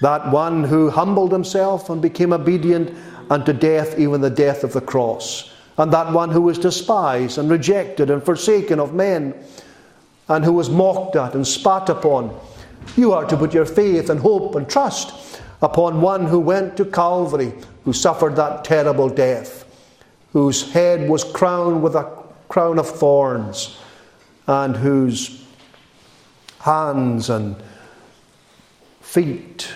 That 0.00 0.30
one 0.30 0.64
who 0.64 0.90
humbled 0.90 1.32
himself 1.32 1.90
and 1.90 2.00
became 2.00 2.32
obedient 2.32 2.96
unto 3.30 3.52
death, 3.52 3.98
even 3.98 4.20
the 4.20 4.30
death 4.30 4.62
of 4.62 4.72
the 4.72 4.80
cross 4.80 5.52
and 5.78 5.92
that 5.92 6.12
one 6.12 6.30
who 6.30 6.42
was 6.42 6.58
despised 6.58 7.38
and 7.38 7.50
rejected 7.50 8.10
and 8.10 8.22
forsaken 8.22 8.78
of 8.78 8.94
men, 8.94 9.34
and 10.28 10.44
who 10.44 10.52
was 10.52 10.70
mocked 10.70 11.16
at 11.16 11.34
and 11.34 11.46
spat 11.46 11.88
upon. 11.88 12.38
You 12.96 13.12
are 13.12 13.24
to 13.26 13.36
put 13.36 13.54
your 13.54 13.66
faith 13.66 14.10
and 14.10 14.20
hope 14.20 14.54
and 14.54 14.68
trust 14.68 15.40
upon 15.62 16.00
one 16.00 16.26
who 16.26 16.38
went 16.38 16.76
to 16.76 16.84
Calvary, 16.84 17.52
who 17.84 17.92
suffered 17.92 18.36
that 18.36 18.64
terrible 18.64 19.08
death, 19.08 19.64
whose 20.32 20.70
head 20.72 21.08
was 21.08 21.24
crowned 21.24 21.82
with 21.82 21.94
a 21.94 22.10
crown 22.48 22.78
of 22.78 22.88
thorns, 22.88 23.78
and 24.46 24.76
whose 24.76 25.46
hands 26.60 27.30
and 27.30 27.56
feet 29.00 29.72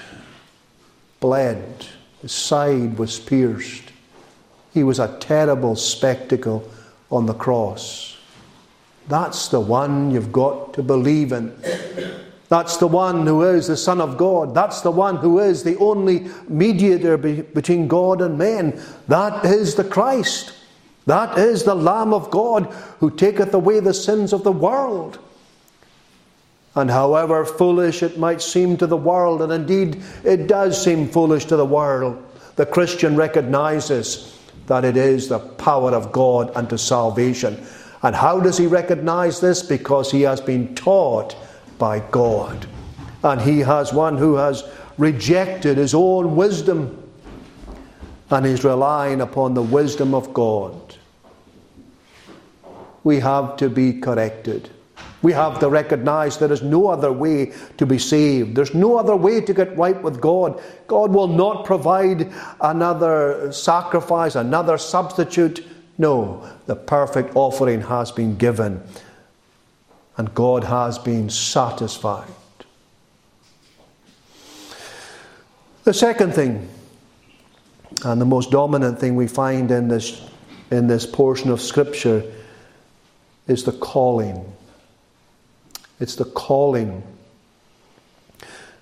bled, 1.21 1.87
his 2.21 2.33
side 2.33 2.99
was 2.99 3.19
pierced 3.19 3.87
he 4.76 4.85
was 4.85 4.99
a 4.99 5.16
terrible 5.21 5.75
spectacle 5.75 6.71
on 7.11 7.25
the 7.25 7.33
cross. 7.33 8.19
That's 9.09 9.49
the 9.49 9.59
one 9.59 10.11
you've 10.11 10.33
got 10.33 10.75
to 10.75 10.83
believe 10.83 11.33
in. 11.33 11.50
That's 12.49 12.76
the 12.76 12.87
one 12.87 13.26
who 13.26 13.43
is 13.43 13.67
the 13.67 13.76
Son 13.76 14.00
of 14.00 14.17
God. 14.17 14.55
That's 14.55 14.81
the 14.81 14.91
one 14.91 15.17
who 15.17 15.41
is 15.41 15.65
the 15.65 15.76
only 15.79 16.29
mediator 16.49 17.17
be- 17.17 17.43
between 17.43 17.88
God 17.88 18.21
and 18.23 18.38
men. 18.38 18.81
That 19.09 19.45
is 19.45 19.75
the 19.75 19.85
Christ. 19.85 20.53
That 21.07 21.38
is 21.38 21.65
the 21.65 21.75
Lamb 21.75 22.12
of 22.12 22.31
God 22.31 22.67
who 23.00 23.11
taketh 23.11 23.53
away 23.53 23.81
the 23.81 23.95
sins 23.95 24.33
of 24.33 24.45
the 24.45 24.53
world. 24.53 25.19
And 26.76 26.91
however 26.91 27.45
foolish 27.45 28.03
it 28.03 28.19
might 28.19 28.43
seem 28.43 28.76
to 28.76 28.87
the 28.87 28.97
world, 28.97 29.41
and 29.43 29.53
indeed 29.53 30.03
it 30.25 30.47
does 30.47 30.81
seem 30.83 31.09
foolish 31.09 31.47
to 31.47 31.57
the 31.57 31.65
world, 31.65 32.23
the 32.57 32.67
Christian 32.67 33.17
recognizes 33.17 34.38
that 34.67 34.85
it 34.85 34.97
is 34.97 35.29
the 35.29 35.38
power 35.38 35.93
of 35.93 36.12
God 36.12 36.55
unto 36.55 36.76
salvation. 36.76 37.65
And 38.03 38.15
how 38.15 38.41
does 38.41 38.59
he 38.59 38.67
recognize 38.67 39.41
this? 39.41 39.62
Because 39.62 40.11
he 40.11 40.23
has 40.23 40.41
been 40.41 40.75
taught 40.75 41.35
by 41.78 42.00
God. 42.11 42.66
And 43.23 43.40
he 43.40 43.61
has 43.61 43.92
one 43.92 44.16
who 44.16 44.35
has 44.35 44.64
rejected 44.99 45.76
his 45.76 45.95
own 45.95 46.37
wisdom 46.37 47.02
and 48.30 48.47
is 48.47 48.64
relying 48.64 49.21
upon 49.21 49.54
the 49.54 49.62
wisdom 49.62 50.14
of 50.14 50.33
God. 50.35 50.97
We 53.04 53.21
have 53.21 53.56
to 53.59 53.68
be 53.68 54.00
corrected. 54.00 54.71
We 55.23 55.33
have 55.33 55.59
to 55.61 55.68
recognize 55.68 56.38
there 56.38 56.52
is 56.52 56.62
no 56.62 56.88
other 56.88 57.12
way 57.12 57.52
to 57.78 57.87
be 57.87 57.99
saved. 57.99 58.56
There's 58.56 58.75
no 58.75 58.97
other 58.97 59.16
way 59.16 59.40
to 59.40 59.54
get 59.54 59.76
right 59.76 60.00
with 60.02 60.21
God. 60.21 60.61
God 60.87 61.12
will 61.12 61.28
not 61.28 61.64
provide 61.64 62.33
another 62.61 63.50
sacrifice, 63.52 64.35
another 64.35 64.78
substitute. 64.78 65.66
No, 65.99 66.49
the 66.66 66.76
perfect 66.76 67.35
offering 67.35 67.80
has 67.83 68.12
been 68.12 68.37
given, 68.37 68.83
and 70.16 70.35
God 70.35 70.64
has 70.64 70.99
been 70.99 71.28
satisfied. 71.28 72.28
The 75.85 75.94
second 75.94 76.35
thing, 76.35 76.68
and 78.04 78.20
the 78.20 78.25
most 78.25 78.50
dominant 78.50 78.99
thing 78.99 79.14
we 79.14 79.28
find 79.28 79.70
in 79.70 79.88
this, 79.88 80.20
in 80.70 80.87
this 80.87 81.06
portion 81.06 81.50
of 81.50 81.61
Scripture, 81.61 82.23
is 83.46 83.64
the 83.64 83.73
calling. 83.73 84.52
It's 86.00 86.16
the 86.16 86.25
calling. 86.25 87.02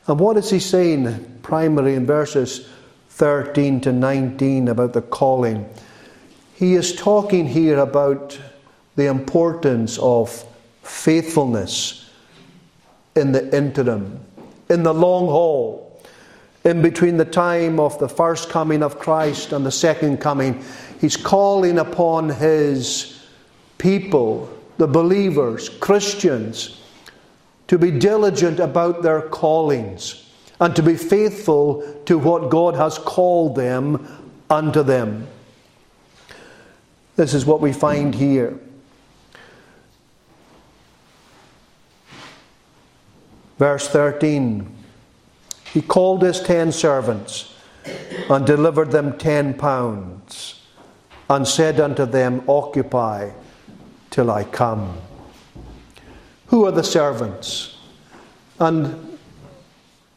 And 0.07 0.19
what 0.19 0.37
is 0.37 0.51
he 0.51 0.59
saying 0.59 1.41
primarily 1.43 1.95
in 1.95 2.07
verses 2.07 2.69
13 3.11 3.81
to 3.83 3.93
19 3.93 4.69
about 4.69 4.93
the 4.93 5.03
calling? 5.03 5.69
He 6.55 6.75
is 6.75 6.95
talking 6.95 7.47
here 7.47 7.79
about 7.79 8.39
the 8.97 9.07
importance 9.07 9.99
of 9.99 10.45
faithfulness 10.85 12.11
in 13.17 13.33
the 13.33 13.57
interim, 13.57 14.21
in 14.69 14.83
the 14.83 14.95
long 14.95 15.27
haul, 15.27 16.01
in 16.65 16.83
between 16.83 17.17
the 17.17 17.25
time 17.25 17.79
of 17.79 17.99
the 17.99 18.09
first 18.09 18.49
coming 18.49 18.83
of 18.83 18.99
Christ 18.99 19.53
and 19.53 19.65
the 19.65 19.71
second 19.71 20.19
coming. 20.19 20.65
He's 21.01 21.17
calling 21.17 21.79
upon 21.79 22.31
his 22.31 23.27
people, 23.79 24.51
the 24.79 24.87
believers, 24.87 25.69
Christians, 25.69 26.81
to 27.67 27.79
be 27.79 27.91
diligent 27.91 28.61
about 28.61 29.03
their 29.03 29.23
callings 29.23 30.31
and 30.61 30.75
to 30.77 30.83
be 30.83 30.97
faithful 30.97 32.01
to 32.07 32.19
what 32.19 32.51
God 32.51 32.75
has 32.77 32.99
called 32.99 33.57
them 33.57 34.07
unto 34.49 34.83
them. 34.83 35.27
This 37.17 37.35
is 37.35 37.47
what 37.47 37.61
we 37.61 37.73
find 37.73 38.15
here. 38.15 38.59
Verse 43.59 43.89
13 43.89 44.67
He 45.73 45.83
called 45.83 46.23
his 46.23 46.41
ten 46.41 46.73
servants 46.73 47.55
and 48.31 48.47
delivered 48.47 48.91
them 48.91 49.19
ten 49.19 49.55
pounds 49.55 50.63
and 51.29 51.47
said 51.47 51.81
unto 51.81 52.07
them, 52.07 52.43
Occupy 52.49 53.31
till 54.11 54.31
I 54.31 54.45
come. 54.45 54.97
Who 56.47 56.67
are 56.67 56.73
the 56.73 56.85
servants? 56.85 57.79
And 58.59 59.19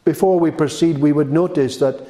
before 0.04 0.38
we 0.38 0.50
proceed, 0.50 0.98
we 0.98 1.12
would 1.12 1.32
notice 1.32 1.78
that 1.78 2.06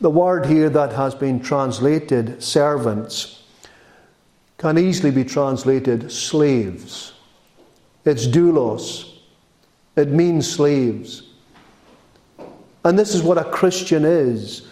The 0.00 0.10
word 0.10 0.46
here 0.46 0.68
that 0.70 0.92
has 0.92 1.14
been 1.14 1.40
translated 1.40 2.42
servants 2.42 3.44
can 4.58 4.76
easily 4.78 5.10
be 5.10 5.24
translated 5.24 6.12
slaves. 6.12 7.14
It's 8.04 8.26
doulos, 8.26 9.15
it 9.96 10.08
means 10.08 10.50
slaves. 10.50 11.22
And 12.84 12.98
this 12.98 13.14
is 13.14 13.22
what 13.22 13.38
a 13.38 13.44
Christian 13.44 14.04
is. 14.04 14.68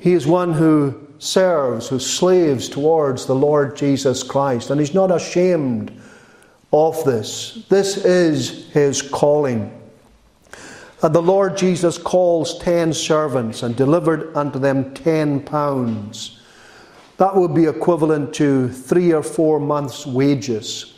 He 0.00 0.12
is 0.12 0.26
one 0.26 0.52
who 0.52 1.06
serves, 1.18 1.88
who 1.88 1.98
slaves 1.98 2.68
towards 2.68 3.26
the 3.26 3.34
Lord 3.34 3.76
Jesus 3.76 4.22
Christ. 4.22 4.70
And 4.70 4.80
he's 4.80 4.94
not 4.94 5.10
ashamed 5.10 5.92
of 6.72 7.02
this. 7.04 7.64
This 7.68 7.96
is 7.98 8.68
his 8.72 9.02
calling. 9.02 9.72
And 11.02 11.14
the 11.14 11.22
Lord 11.22 11.56
Jesus 11.56 11.96
calls 11.96 12.58
ten 12.58 12.92
servants 12.92 13.62
and 13.62 13.76
delivered 13.76 14.36
unto 14.36 14.58
them 14.58 14.92
ten 14.94 15.40
pounds. 15.40 16.40
That 17.18 17.34
would 17.36 17.54
be 17.54 17.66
equivalent 17.66 18.34
to 18.34 18.68
three 18.68 19.12
or 19.12 19.22
four 19.22 19.60
months' 19.60 20.06
wages. 20.06 20.94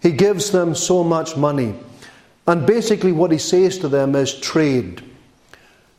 He 0.00 0.12
gives 0.12 0.50
them 0.50 0.74
so 0.74 1.04
much 1.04 1.36
money. 1.36 1.74
And 2.48 2.66
basically, 2.66 3.12
what 3.12 3.30
he 3.30 3.36
says 3.36 3.78
to 3.78 3.88
them 3.88 4.14
is 4.14 4.40
trade. 4.40 5.02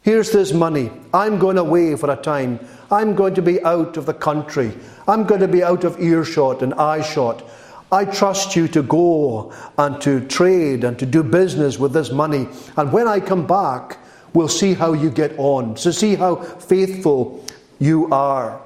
Here's 0.02 0.32
this 0.32 0.52
money. 0.52 0.90
I'm 1.14 1.38
going 1.38 1.60
away 1.60 1.96
for 1.96 2.10
a 2.10 2.16
time. 2.16 2.60
I'm 2.90 3.14
going 3.14 3.36
to 3.36 3.42
be 3.44 3.62
out 3.64 3.98
of 3.98 4.08
the 4.08 4.16
country. 4.16 4.74
I'm 5.08 5.26
going 5.26 5.42
to 5.42 5.48
be 5.48 5.64
out 5.64 5.84
of 5.84 6.02
earshot 6.02 6.64
and 6.64 6.74
eyeshot. 6.74 7.48
I 7.92 8.06
trust 8.06 8.56
you 8.56 8.68
to 8.70 8.82
go 8.82 9.54
and 9.78 10.02
to 10.02 10.26
trade 10.28 10.84
and 10.84 10.98
to 10.98 11.06
do 11.06 11.22
business 11.22 11.78
with 11.78 11.94
this 11.94 12.12
money. 12.12 12.48
And 12.78 12.92
when 12.92 13.08
I 13.08 13.20
come 13.20 13.46
back, 13.46 14.00
we'll 14.34 14.48
see 14.48 14.74
how 14.74 14.94
you 14.94 15.12
get 15.12 15.38
on, 15.38 15.76
to 15.76 15.94
see 15.94 16.16
how 16.16 16.38
faithful 16.38 17.46
you 17.78 18.12
are. 18.12 18.60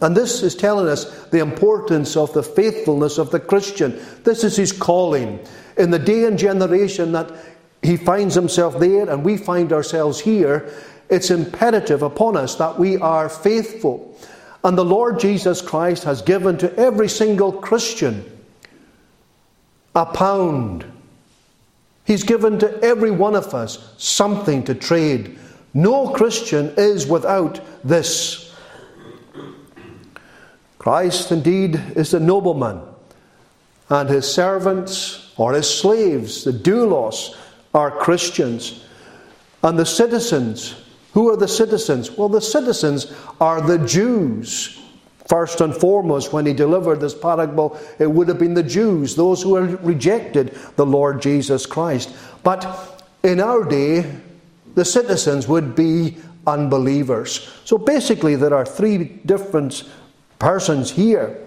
And 0.00 0.16
this 0.16 0.42
is 0.42 0.54
telling 0.54 0.88
us 0.88 1.26
the 1.26 1.40
importance 1.40 2.16
of 2.16 2.32
the 2.32 2.42
faithfulness 2.42 3.18
of 3.18 3.30
the 3.30 3.40
Christian. 3.40 3.98
This 4.22 4.44
is 4.44 4.56
his 4.56 4.72
calling. 4.72 5.40
In 5.76 5.90
the 5.90 5.98
day 5.98 6.24
and 6.24 6.38
generation 6.38 7.12
that 7.12 7.32
he 7.82 7.96
finds 7.96 8.34
himself 8.34 8.78
there 8.78 9.08
and 9.08 9.24
we 9.24 9.36
find 9.36 9.72
ourselves 9.72 10.20
here, 10.20 10.72
it's 11.08 11.30
imperative 11.30 12.02
upon 12.02 12.36
us 12.36 12.54
that 12.56 12.78
we 12.78 12.96
are 12.98 13.28
faithful. 13.28 14.16
And 14.62 14.76
the 14.76 14.84
Lord 14.84 15.18
Jesus 15.18 15.62
Christ 15.62 16.04
has 16.04 16.22
given 16.22 16.58
to 16.58 16.74
every 16.76 17.08
single 17.08 17.52
Christian 17.52 18.24
a 19.94 20.06
pound. 20.06 20.84
He's 22.04 22.24
given 22.24 22.58
to 22.60 22.82
every 22.82 23.10
one 23.10 23.34
of 23.34 23.54
us 23.54 23.94
something 23.98 24.62
to 24.64 24.74
trade. 24.74 25.38
No 25.74 26.10
Christian 26.10 26.72
is 26.76 27.06
without 27.06 27.60
this. 27.84 28.47
Christ 30.78 31.32
indeed 31.32 31.80
is 31.96 32.12
the 32.12 32.20
nobleman, 32.20 32.80
and 33.88 34.08
his 34.08 34.32
servants 34.32 35.32
or 35.36 35.54
his 35.54 35.68
slaves, 35.68 36.44
the 36.44 36.52
doulos, 36.52 37.36
are 37.74 37.90
Christians. 37.90 38.84
And 39.62 39.78
the 39.78 39.86
citizens 39.86 40.74
who 41.18 41.30
are 41.30 41.36
the 41.36 41.48
citizens? 41.48 42.12
Well, 42.12 42.28
the 42.28 42.40
citizens 42.40 43.12
are 43.40 43.60
the 43.60 43.84
Jews. 43.86 44.80
First 45.26 45.60
and 45.60 45.74
foremost, 45.74 46.32
when 46.32 46.46
he 46.46 46.52
delivered 46.52 47.00
this 47.00 47.14
parable, 47.14 47.78
it 47.98 48.10
would 48.10 48.28
have 48.28 48.38
been 48.38 48.54
the 48.54 48.62
Jews, 48.62 49.16
those 49.16 49.42
who 49.42 49.56
had 49.56 49.84
rejected 49.84 50.56
the 50.76 50.86
Lord 50.86 51.20
Jesus 51.20 51.66
Christ. 51.66 52.14
But 52.44 53.02
in 53.24 53.40
our 53.40 53.64
day, 53.64 54.08
the 54.74 54.84
citizens 54.84 55.48
would 55.48 55.74
be 55.74 56.16
unbelievers. 56.46 57.52
So 57.64 57.76
basically, 57.76 58.36
there 58.36 58.54
are 58.54 58.64
three 58.64 59.04
different 59.26 59.84
persons 60.38 60.90
here. 60.90 61.38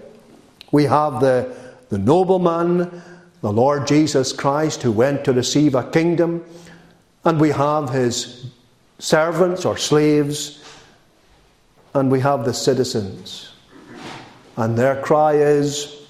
We 0.70 0.84
have 0.84 1.20
the, 1.20 1.54
the 1.88 1.98
nobleman, 1.98 3.02
the 3.40 3.52
Lord 3.52 3.86
Jesus 3.86 4.32
Christ, 4.32 4.82
who 4.82 4.92
went 4.92 5.24
to 5.24 5.32
receive 5.32 5.74
a 5.74 5.90
kingdom, 5.90 6.44
and 7.24 7.40
we 7.40 7.50
have 7.50 7.90
his 7.90 8.46
servants 8.98 9.64
or 9.64 9.76
slaves, 9.76 10.64
and 11.94 12.10
we 12.10 12.20
have 12.20 12.44
the 12.44 12.54
citizens. 12.54 13.52
And 14.56 14.76
their 14.76 15.00
cry 15.00 15.34
is, 15.34 16.06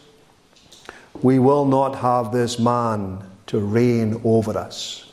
We 1.23 1.39
will 1.39 1.65
not 1.65 1.97
have 1.97 2.33
this 2.33 2.59
man 2.59 3.23
to 3.47 3.61
reign 3.61 4.21
over 4.25 4.57
us. 4.57 5.11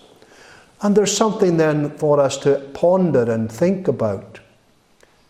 And 0.81 0.95
there's 0.95 1.15
something 1.15 1.57
then 1.57 1.89
for 1.97 2.19
us 2.19 2.37
to 2.37 2.69
ponder 2.73 3.29
and 3.29 3.51
think 3.51 3.87
about. 3.87 4.39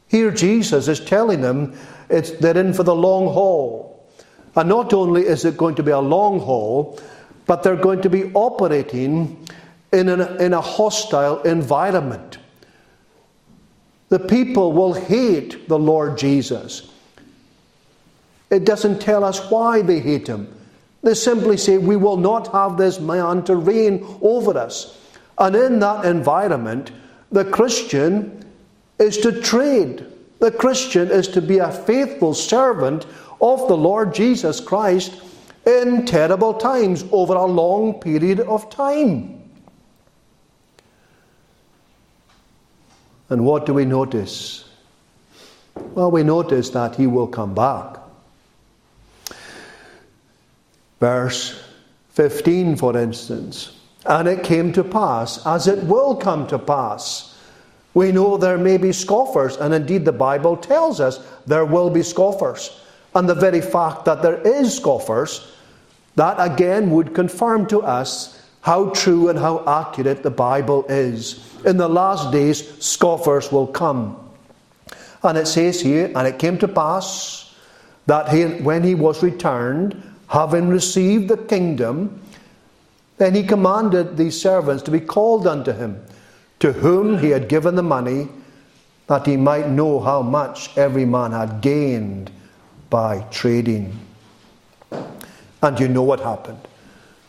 Here, 0.08 0.32
Jesus 0.32 0.88
is 0.88 1.00
telling 1.00 1.42
them 1.42 1.78
it's, 2.10 2.32
they're 2.32 2.58
in 2.58 2.74
for 2.74 2.84
the 2.84 2.96
long 2.96 3.26
haul. 3.34 4.08
And 4.56 4.70
not 4.70 4.94
only 4.94 5.22
is 5.22 5.46
it 5.46 5.58
going 5.58 5.76
to 5.76 5.84
be 5.84 5.92
a 5.92 6.00
long 6.00 6.40
haul, 6.40 7.00
but 7.46 7.64
they're 7.64 7.76
going 7.76 8.02
to 8.02 8.10
be 8.10 8.32
operating 8.34 9.48
in, 9.92 10.10
an, 10.10 10.42
in 10.42 10.54
a 10.54 10.62
hostile 10.62 11.42
environment. 11.44 12.38
The 14.10 14.20
people 14.20 14.72
will 14.74 14.94
hate 14.94 15.68
the 15.68 15.78
Lord 15.78 16.18
Jesus. 16.18 16.92
It 18.50 18.66
doesn't 18.66 19.00
tell 19.00 19.24
us 19.24 19.40
why 19.52 19.82
they 19.82 20.00
hate 20.00 20.28
him. 20.28 20.54
They 21.04 21.14
simply 21.14 21.58
say, 21.58 21.78
We 21.78 21.96
will 21.96 22.18
not 22.18 22.52
have 22.52 22.78
this 22.78 23.00
man 23.00 23.44
to 23.46 23.56
reign 23.56 24.06
over 24.22 24.58
us. 24.58 24.98
And 25.38 25.56
in 25.56 25.80
that 25.80 26.06
environment, 26.06 26.92
the 27.32 27.46
Christian 27.46 28.44
is 28.98 29.18
to 29.20 29.42
trade. 29.42 30.06
The 30.40 30.52
Christian 30.52 31.12
is 31.12 31.28
to 31.30 31.42
be 31.42 31.58
a 31.60 31.72
faithful 31.72 32.34
servant 32.34 33.06
of 33.42 33.68
the 33.68 33.78
Lord 33.78 34.14
Jesus 34.14 34.60
Christ 34.60 35.22
in 35.66 36.06
terrible 36.06 36.54
times 36.54 37.06
over 37.12 37.36
a 37.36 37.46
long 37.46 38.00
period 38.00 38.40
of 38.42 38.70
time. 38.70 39.36
And 43.30 43.46
what 43.46 43.66
do 43.66 43.74
we 43.74 43.86
notice? 43.86 44.68
Well, 45.76 46.12
we 46.12 46.24
notice 46.24 46.70
that 46.72 46.96
he 46.96 47.06
will 47.06 47.28
come 47.28 47.54
back. 47.54 47.98
Verse 51.00 51.62
15, 52.10 52.76
for 52.76 52.98
instance. 52.98 53.78
And 54.06 54.28
it 54.28 54.44
came 54.44 54.74
to 54.74 54.84
pass, 54.84 55.46
as 55.46 55.68
it 55.68 55.84
will 55.84 56.16
come 56.16 56.48
to 56.48 56.58
pass. 56.58 57.29
We 57.94 58.12
know 58.12 58.38
there 58.38 58.58
may 58.58 58.78
be 58.78 58.92
scoffers, 58.92 59.58
and 59.58 59.74
indeed 59.74 60.06
the 60.06 60.12
Bible 60.12 60.56
tells 60.58 61.00
us 61.00 61.20
there 61.48 61.66
will 61.66 61.90
be 61.90 62.04
scoffers. 62.04 62.80
And 63.16 63.28
the 63.28 63.36
very 63.36 63.62
fact 63.62 64.06
that 64.06 64.22
there 64.22 64.40
is 64.42 64.76
scoffers, 64.78 65.52
that 66.16 66.36
again 66.40 66.92
would 66.92 67.16
confirm 67.16 67.66
to 67.68 67.82
us 67.82 68.48
how 68.62 68.90
true 68.90 69.30
and 69.30 69.40
how 69.40 69.64
accurate 69.66 70.22
the 70.22 70.30
Bible 70.30 70.86
is. 70.90 71.40
In 71.66 71.78
the 71.78 71.88
last 71.88 72.32
days, 72.32 72.84
scoffers 72.84 73.52
will 73.52 73.68
come. 73.68 74.18
And 75.24 75.38
it 75.38 75.48
says 75.48 75.82
here, 75.82 76.12
and 76.16 76.28
it 76.28 76.40
came 76.40 76.58
to 76.60 76.68
pass 76.68 77.56
that 78.06 78.30
he, 78.30 78.44
when 78.62 78.84
he 78.84 78.96
was 78.96 79.24
returned, 79.24 80.02
having 80.28 80.70
received 80.70 81.30
the 81.30 81.38
kingdom, 81.38 82.22
then 83.18 83.36
he 83.36 83.44
commanded 83.44 84.16
these 84.16 84.40
servants 84.40 84.84
to 84.84 84.92
be 84.92 85.00
called 85.00 85.46
unto 85.48 85.72
him, 85.72 86.02
to 86.60 86.74
whom 86.74 87.18
he 87.20 87.30
had 87.30 87.48
given 87.48 87.76
the 87.76 87.84
money, 87.84 88.28
that 89.08 89.26
he 89.26 89.38
might 89.38 89.70
know 89.70 90.00
how 90.00 90.22
much 90.22 90.78
every 90.78 91.06
man 91.06 91.32
had 91.32 91.62
gained 91.62 92.32
by 92.90 93.20
trading. 93.32 93.98
And 95.62 95.80
you 95.80 95.88
know 95.88 96.04
what 96.04 96.20
happened. 96.20 96.60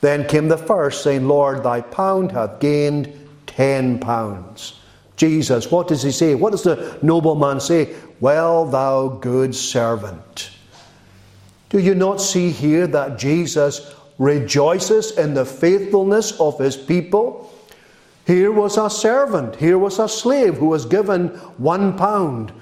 Then 0.01 0.27
came 0.27 0.49
the 0.49 0.57
first, 0.57 1.03
saying, 1.03 1.27
Lord, 1.27 1.63
thy 1.63 1.81
pound 1.81 2.33
hath 2.33 2.61
gained 2.61 3.13
ten 3.47 3.99
pounds. 3.99 4.81
Jesus, 5.17 5.71
what 5.71 5.89
does 5.89 6.03
he 6.03 6.11
say? 6.11 6.35
What 6.35 6.53
does 6.53 6.63
the 6.63 6.99
nobleman 7.03 7.61
say? 7.61 7.95
Well, 8.21 8.65
thou 8.65 9.09
good 9.09 9.55
servant. 9.55 10.51
Do 11.69 11.79
you 11.79 11.95
not 11.95 12.21
see 12.21 12.51
here 12.51 12.87
that 12.87 13.19
Jesus 13.19 13.95
rejoices 14.19 15.19
in 15.19 15.35
the 15.35 15.45
faithfulness 15.45 16.39
of 16.41 16.59
his 16.59 16.77
people? 16.77 17.53
Here 18.31 18.53
was 18.53 18.79
a 18.79 18.89
servant, 18.89 19.57
here 19.57 19.77
was 19.77 19.99
a 19.99 20.09
slave 20.09 20.55
who 20.55 20.67
was 20.67 20.87
given 20.87 21.31
one 21.59 21.99
pound. 21.99 22.53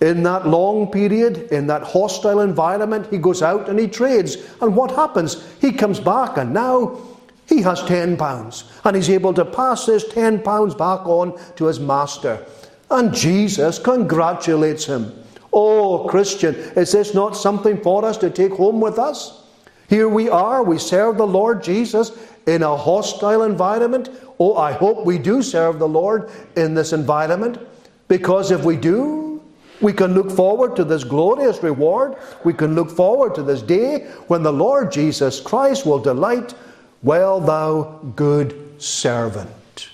In 0.00 0.22
that 0.22 0.48
long 0.48 0.90
period, 0.90 1.52
in 1.52 1.66
that 1.66 1.82
hostile 1.82 2.40
environment, 2.40 3.06
he 3.10 3.18
goes 3.18 3.42
out 3.42 3.68
and 3.68 3.78
he 3.78 3.86
trades. 3.86 4.38
And 4.62 4.74
what 4.74 4.92
happens? 4.92 5.46
He 5.60 5.72
comes 5.72 6.00
back 6.00 6.38
and 6.38 6.54
now 6.54 6.98
he 7.44 7.60
has 7.60 7.82
10 7.82 8.16
pounds 8.16 8.64
and 8.82 8.96
he's 8.96 9.10
able 9.10 9.34
to 9.34 9.44
pass 9.44 9.84
this 9.84 10.08
10 10.08 10.42
pounds 10.42 10.74
back 10.74 11.04
on 11.04 11.38
to 11.56 11.66
his 11.66 11.78
master. 11.78 12.42
And 12.90 13.12
Jesus 13.12 13.78
congratulates 13.78 14.86
him. 14.86 15.12
Oh, 15.52 16.08
Christian, 16.08 16.54
is 16.54 16.92
this 16.92 17.12
not 17.12 17.36
something 17.36 17.78
for 17.82 18.06
us 18.06 18.16
to 18.16 18.30
take 18.30 18.52
home 18.52 18.80
with 18.80 18.98
us? 18.98 19.44
Here 19.90 20.08
we 20.08 20.30
are, 20.30 20.62
we 20.62 20.78
serve 20.78 21.18
the 21.18 21.26
Lord 21.26 21.62
Jesus 21.62 22.12
in 22.46 22.62
a 22.62 22.74
hostile 22.74 23.42
environment. 23.42 24.08
Oh, 24.38 24.56
I 24.56 24.72
hope 24.72 25.04
we 25.04 25.18
do 25.18 25.42
serve 25.42 25.78
the 25.78 25.88
Lord 25.88 26.30
in 26.56 26.74
this 26.74 26.92
environment. 26.92 27.58
Because 28.06 28.50
if 28.50 28.64
we 28.64 28.76
do, 28.76 29.42
we 29.80 29.92
can 29.92 30.14
look 30.14 30.30
forward 30.30 30.76
to 30.76 30.84
this 30.84 31.04
glorious 31.04 31.62
reward. 31.62 32.16
We 32.44 32.52
can 32.52 32.74
look 32.74 32.90
forward 32.90 33.34
to 33.36 33.42
this 33.42 33.62
day 33.62 34.06
when 34.28 34.42
the 34.42 34.52
Lord 34.52 34.90
Jesus 34.90 35.40
Christ 35.40 35.86
will 35.86 35.98
delight, 35.98 36.54
Well, 37.02 37.40
thou 37.40 38.00
good 38.16 38.82
servant. 38.82 39.90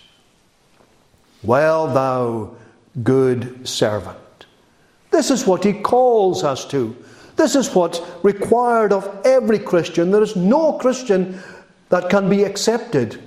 Well, 1.43 1.93
thou 1.93 2.57
good 3.03 3.69
servant. 3.69 4.47
This 5.11 5.31
is 5.31 5.47
what 5.47 5.63
he 5.63 5.75
calls 5.75 6.43
us 6.43 6.65
to. 6.67 6.97
This 7.37 7.55
is 7.55 7.75
what's 7.75 8.01
required 8.23 8.93
of 8.93 9.21
every 9.25 9.59
Christian. 9.59 10.11
There 10.11 10.23
is 10.23 10.37
no 10.37 10.75
Christian 10.75 11.39
that 11.91 12.09
can 12.09 12.31
be 12.31 12.45
accepted. 12.45 13.21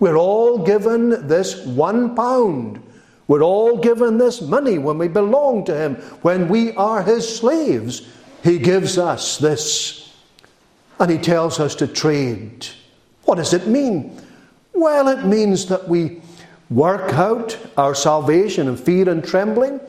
We're 0.00 0.16
all 0.16 0.58
given 0.58 1.26
this 1.26 1.64
one 1.66 2.14
pound. 2.14 2.82
We're 3.26 3.42
all 3.42 3.76
given 3.78 4.18
this 4.18 4.40
money 4.40 4.78
when 4.78 4.98
we 4.98 5.08
belong 5.08 5.64
to 5.66 5.76
Him, 5.76 5.96
when 6.22 6.48
we 6.48 6.72
are 6.72 7.02
His 7.02 7.36
slaves. 7.38 8.08
He 8.42 8.58
gives 8.58 8.96
us 8.96 9.38
this. 9.38 10.14
And 10.98 11.10
He 11.10 11.18
tells 11.18 11.60
us 11.60 11.74
to 11.76 11.86
trade. 11.86 12.66
What 13.24 13.36
does 13.36 13.52
it 13.52 13.66
mean? 13.66 14.20
Well, 14.72 15.08
it 15.08 15.24
means 15.24 15.66
that 15.66 15.88
we 15.88 16.22
work 16.70 17.12
out 17.14 17.58
our 17.76 17.94
salvation 17.94 18.68
in 18.68 18.76
fear 18.76 19.08
and 19.08 19.24
trembling 19.24 19.80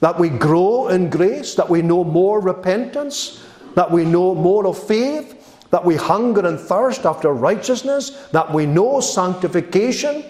that 0.00 0.18
we 0.18 0.28
grow 0.28 0.88
in 0.88 1.10
grace, 1.10 1.54
that 1.54 1.68
we 1.68 1.82
know 1.82 2.04
more 2.04 2.40
repentance, 2.40 3.44
that 3.74 3.90
we 3.90 4.04
know 4.04 4.34
more 4.34 4.66
of 4.66 4.78
faith, 4.78 5.37
that 5.70 5.84
we 5.84 5.96
hunger 5.96 6.46
and 6.46 6.58
thirst 6.58 7.04
after 7.04 7.32
righteousness, 7.32 8.10
that 8.32 8.52
we 8.52 8.66
know 8.66 9.00
sanctification, 9.00 10.24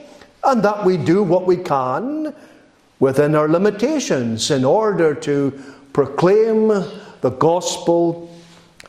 and 0.45 0.63
that 0.63 0.85
we 0.85 0.97
do 0.97 1.23
what 1.23 1.47
we 1.47 1.57
can 1.57 2.35
within 3.01 3.35
our 3.35 3.49
limitations 3.49 4.51
in 4.51 4.65
order 4.65 5.15
to 5.15 5.53
proclaim 5.93 6.69
the 7.21 7.31
gospel 7.39 8.35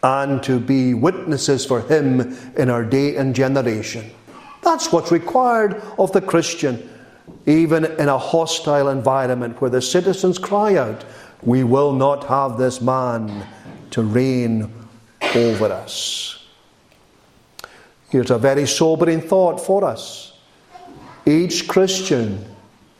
and 0.02 0.42
to 0.44 0.60
be 0.60 0.94
witnesses 0.94 1.66
for 1.66 1.82
Him 1.82 2.38
in 2.56 2.70
our 2.70 2.84
day 2.84 3.16
and 3.16 3.36
generation. 3.36 4.10
That's 4.64 4.92
what's 4.92 5.12
required 5.12 5.82
of 5.98 6.12
the 6.12 6.22
Christian 6.22 6.90
even 7.46 7.86
in 7.86 8.10
a 8.10 8.18
hostile 8.18 8.90
environment 8.90 9.60
where 9.62 9.70
the 9.70 9.82
citizens 9.82 10.38
cry 10.38 10.76
out, 10.76 11.04
We 11.42 11.64
will 11.64 11.94
not 11.94 12.26
have 12.26 12.58
this 12.58 12.82
man 12.82 13.46
to 13.92 14.04
reign 14.04 14.72
over 15.36 15.66
us. 15.66 16.38
Here's 18.10 18.32
a 18.32 18.38
very 18.38 18.65
sobering 18.65 19.22
thought 19.22 19.60
for 19.60 19.84
us. 19.84 20.34
Each 21.26 21.67
Christian 21.67 22.43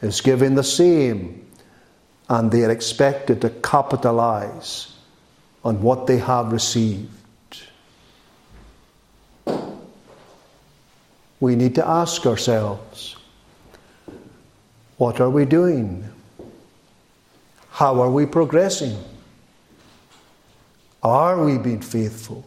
is 0.02 0.22
given 0.22 0.56
the 0.56 0.64
same, 0.64 1.48
and 2.30 2.52
they 2.52 2.64
are 2.64 2.72
expected 2.72 3.42
to 3.42 3.50
capitalize 3.50 4.94
on 5.64 5.82
what 5.82 6.06
they 6.06 6.18
have 6.18 6.52
received. 6.52 7.10
We 11.40 11.56
need 11.56 11.76
to 11.76 11.88
ask 11.88 12.26
ourselves 12.26 13.16
what 14.98 15.22
are 15.22 15.30
we 15.30 15.46
doing? 15.46 16.04
How 17.72 18.02
are 18.02 18.12
we 18.12 18.26
progressing? 18.26 19.02
Are 21.02 21.42
we 21.42 21.58
being 21.58 21.82
faithful? 21.82 22.44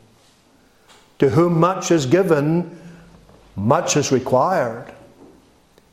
To 1.22 1.30
whom 1.30 1.61
much 1.61 1.92
is 1.92 2.04
given, 2.04 2.76
much 3.54 3.96
is 3.96 4.11
required. 4.11 4.92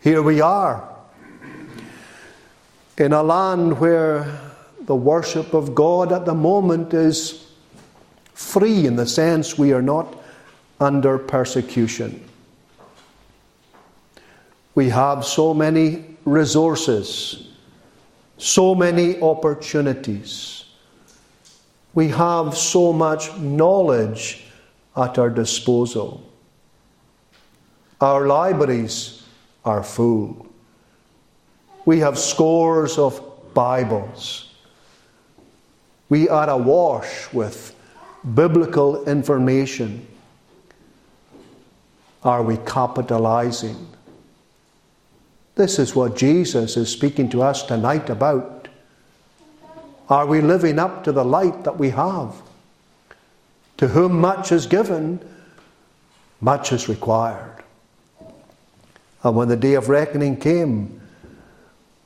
Here 0.02 0.24
we 0.24 0.42
are 0.42 0.90
in 2.98 3.14
a 3.14 3.22
land 3.22 3.80
where 3.80 4.40
the 4.82 4.96
worship 4.96 5.54
of 5.54 5.76
God 5.76 6.12
at 6.12 6.26
the 6.26 6.34
moment 6.34 6.96
is 6.96 7.46
free 8.34 8.88
in 8.88 8.96
the 8.96 9.06
sense 9.06 9.56
we 9.56 9.72
are 9.72 9.84
not 9.84 10.18
under 10.80 11.20
persecution. 11.20 12.28
We 14.74 14.90
have 14.90 15.24
so 15.24 15.54
many 15.54 16.06
resources, 16.26 17.50
so 18.40 18.74
many 18.74 19.22
opportunities. 19.22 20.66
We 21.94 22.08
have 22.08 22.58
so 22.58 22.92
much 22.92 23.38
knowledge 23.38 24.48
at 24.96 25.18
our 25.18 25.30
disposal. 25.30 26.24
Our 28.02 28.28
libraries 28.28 29.24
are 29.66 29.84
full. 29.84 30.48
We 31.86 32.00
have 32.00 32.18
scores 32.18 32.98
of 32.98 33.22
Bibles. 33.54 34.54
We 36.10 36.30
are 36.30 36.50
awash 36.50 37.32
with 37.34 37.76
biblical 38.34 39.06
information. 39.06 40.08
Are 42.24 42.44
we 42.44 42.58
capitalizing? 42.58 43.88
This 45.56 45.78
is 45.78 45.96
what 45.96 46.16
Jesus 46.16 46.78
is 46.78 46.90
speaking 46.90 47.30
to 47.30 47.42
us 47.42 47.64
tonight 47.64 48.10
about. 48.10 48.68
Are 50.10 50.26
we 50.26 50.42
living 50.42 50.80
up 50.80 51.04
to 51.04 51.12
the 51.12 51.24
light 51.24 51.64
that 51.64 51.78
we 51.78 51.90
have? 51.92 52.34
To 53.80 53.88
whom 53.88 54.20
much 54.20 54.52
is 54.52 54.68
given, 54.68 55.22
much 56.42 56.74
is 56.74 56.90
required. 56.90 57.64
And 59.24 59.38
when 59.38 59.48
the 59.48 59.56
day 59.56 59.76
of 59.76 59.88
reckoning 59.88 60.36
came, 60.36 61.00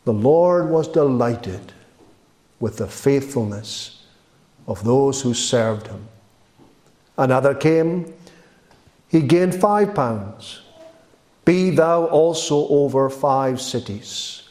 the 0.05 0.13
Lord 0.13 0.69
was 0.69 0.88
delighted 0.88 1.73
with 2.59 2.77
the 2.77 2.86
faithfulness 2.86 4.05
of 4.67 4.83
those 4.83 5.23
who 5.23 5.33
served 5.33 5.88
him. 5.88 6.07
Another 7.17 7.55
came, 7.55 8.13
he 9.07 9.21
gained 9.21 9.55
five 9.55 9.95
pounds. 9.95 10.62
Be 11.43 11.71
thou 11.71 12.05
also 12.05 12.67
over 12.67 13.09
five 13.09 13.59
cities. 13.59 14.47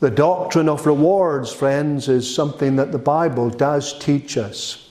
The 0.00 0.10
doctrine 0.10 0.70
of 0.70 0.86
rewards, 0.86 1.52
friends, 1.52 2.08
is 2.08 2.34
something 2.34 2.76
that 2.76 2.90
the 2.90 2.98
Bible 2.98 3.50
does 3.50 3.98
teach 3.98 4.38
us. 4.38 4.81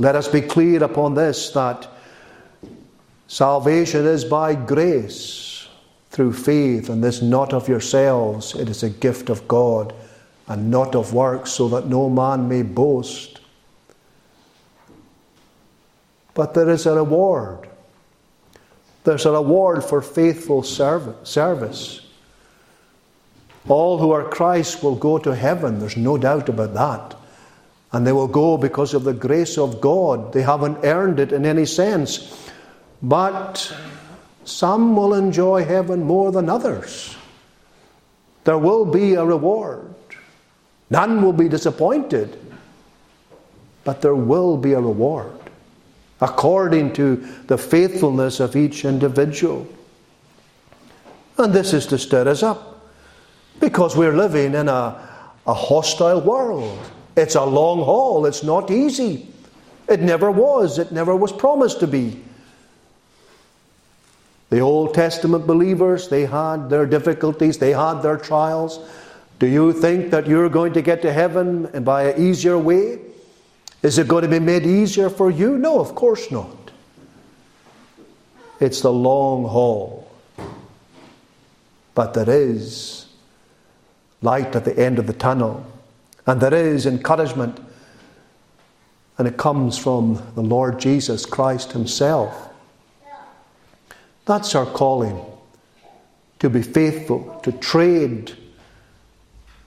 Let 0.00 0.16
us 0.16 0.28
be 0.28 0.40
clear 0.40 0.82
upon 0.82 1.12
this 1.12 1.50
that 1.50 1.86
salvation 3.28 4.06
is 4.06 4.24
by 4.24 4.54
grace 4.54 5.68
through 6.08 6.32
faith, 6.32 6.88
and 6.88 7.04
this 7.04 7.20
not 7.20 7.52
of 7.52 7.68
yourselves, 7.68 8.54
it 8.54 8.70
is 8.70 8.82
a 8.82 8.88
gift 8.88 9.28
of 9.28 9.46
God, 9.46 9.92
and 10.48 10.70
not 10.70 10.94
of 10.94 11.12
works, 11.12 11.52
so 11.52 11.68
that 11.68 11.86
no 11.86 12.08
man 12.08 12.48
may 12.48 12.62
boast. 12.62 13.40
But 16.32 16.54
there 16.54 16.70
is 16.70 16.86
a 16.86 16.94
reward. 16.94 17.68
There's 19.04 19.26
a 19.26 19.32
reward 19.32 19.84
for 19.84 20.00
faithful 20.00 20.62
service. 20.62 22.00
All 23.68 23.98
who 23.98 24.12
are 24.12 24.24
Christ 24.24 24.82
will 24.82 24.96
go 24.96 25.18
to 25.18 25.34
heaven, 25.34 25.78
there's 25.78 25.98
no 25.98 26.16
doubt 26.16 26.48
about 26.48 26.72
that. 26.72 27.19
And 27.92 28.06
they 28.06 28.12
will 28.12 28.28
go 28.28 28.56
because 28.56 28.94
of 28.94 29.04
the 29.04 29.12
grace 29.12 29.58
of 29.58 29.80
God. 29.80 30.32
They 30.32 30.42
haven't 30.42 30.84
earned 30.84 31.18
it 31.18 31.32
in 31.32 31.44
any 31.44 31.66
sense. 31.66 32.50
But 33.02 33.74
some 34.44 34.96
will 34.96 35.14
enjoy 35.14 35.64
heaven 35.64 36.04
more 36.04 36.30
than 36.30 36.48
others. 36.48 37.16
There 38.44 38.58
will 38.58 38.84
be 38.84 39.14
a 39.14 39.24
reward. 39.24 39.94
None 40.88 41.22
will 41.22 41.32
be 41.32 41.48
disappointed. 41.48 42.38
But 43.84 44.02
there 44.02 44.14
will 44.14 44.56
be 44.56 44.72
a 44.72 44.80
reward 44.80 45.32
according 46.20 46.92
to 46.92 47.16
the 47.46 47.56
faithfulness 47.56 48.40
of 48.40 48.54
each 48.54 48.84
individual. 48.84 49.66
And 51.38 51.52
this 51.52 51.72
is 51.72 51.86
to 51.86 51.98
stir 51.98 52.28
us 52.28 52.42
up 52.42 52.90
because 53.58 53.96
we're 53.96 54.16
living 54.16 54.54
in 54.54 54.68
a, 54.68 55.08
a 55.46 55.54
hostile 55.54 56.20
world. 56.20 56.78
It's 57.16 57.34
a 57.34 57.44
long 57.44 57.78
haul, 57.78 58.26
it's 58.26 58.42
not 58.42 58.70
easy. 58.70 59.26
It 59.88 60.00
never 60.00 60.30
was, 60.30 60.78
it 60.78 60.92
never 60.92 61.16
was 61.16 61.32
promised 61.32 61.80
to 61.80 61.86
be. 61.86 62.22
The 64.50 64.60
Old 64.60 64.94
Testament 64.94 65.46
believers, 65.46 66.08
they 66.08 66.26
had 66.26 66.70
their 66.70 66.86
difficulties, 66.86 67.58
they 67.58 67.72
had 67.72 68.02
their 68.02 68.16
trials. 68.16 68.80
Do 69.38 69.46
you 69.46 69.72
think 69.72 70.10
that 70.10 70.26
you're 70.26 70.48
going 70.48 70.72
to 70.74 70.82
get 70.82 71.02
to 71.02 71.12
heaven 71.12 71.84
by 71.84 72.10
an 72.10 72.22
easier 72.22 72.58
way? 72.58 72.98
Is 73.82 73.98
it 73.98 74.08
going 74.08 74.22
to 74.22 74.28
be 74.28 74.40
made 74.40 74.66
easier 74.66 75.08
for 75.08 75.30
you? 75.30 75.56
No, 75.56 75.80
of 75.80 75.94
course 75.94 76.30
not. 76.30 76.56
It's 78.60 78.82
the 78.82 78.92
long 78.92 79.44
haul. 79.44 80.10
But 81.94 82.14
there 82.14 82.28
is 82.28 83.06
light 84.20 84.54
at 84.54 84.64
the 84.64 84.78
end 84.78 84.98
of 84.98 85.06
the 85.06 85.12
tunnel, 85.12 85.64
and 86.26 86.40
there 86.40 86.54
is 86.54 86.86
encouragement, 86.86 87.60
and 89.18 89.28
it 89.28 89.36
comes 89.36 89.76
from 89.76 90.22
the 90.34 90.42
Lord 90.42 90.78
Jesus 90.78 91.26
Christ 91.26 91.72
Himself. 91.72 92.48
That's 94.26 94.54
our 94.54 94.66
calling 94.66 95.24
to 96.38 96.48
be 96.48 96.62
faithful, 96.62 97.40
to 97.42 97.52
trade 97.52 98.36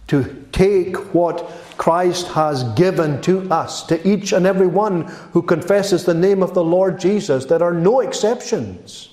to 0.07 0.45
take 0.51 0.95
what 1.13 1.49
Christ 1.77 2.27
has 2.29 2.63
given 2.75 3.21
to 3.21 3.49
us, 3.51 3.83
to 3.87 4.07
each 4.07 4.33
and 4.33 4.45
every 4.45 4.67
one 4.67 5.03
who 5.31 5.41
confesses 5.41 6.05
the 6.05 6.13
name 6.13 6.43
of 6.43 6.53
the 6.53 6.63
Lord 6.63 6.99
Jesus. 6.99 7.45
There 7.45 7.63
are 7.63 7.73
no 7.73 8.01
exceptions. 8.01 9.09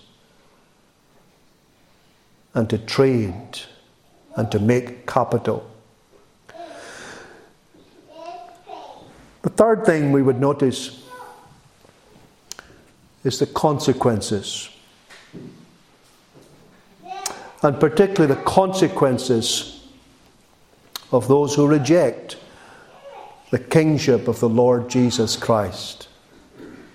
And 2.54 2.68
to 2.68 2.78
trade 2.78 3.60
and 4.36 4.50
to 4.50 4.58
make 4.58 5.06
capital. 5.06 5.69
The 9.42 9.50
third 9.50 9.86
thing 9.86 10.12
we 10.12 10.22
would 10.22 10.40
notice 10.40 11.02
is 13.24 13.38
the 13.38 13.46
consequences. 13.46 14.68
And 17.62 17.78
particularly 17.78 18.34
the 18.34 18.42
consequences 18.42 19.86
of 21.12 21.28
those 21.28 21.54
who 21.54 21.66
reject 21.66 22.36
the 23.50 23.58
kingship 23.58 24.28
of 24.28 24.40
the 24.40 24.48
Lord 24.48 24.88
Jesus 24.88 25.36
Christ. 25.36 26.08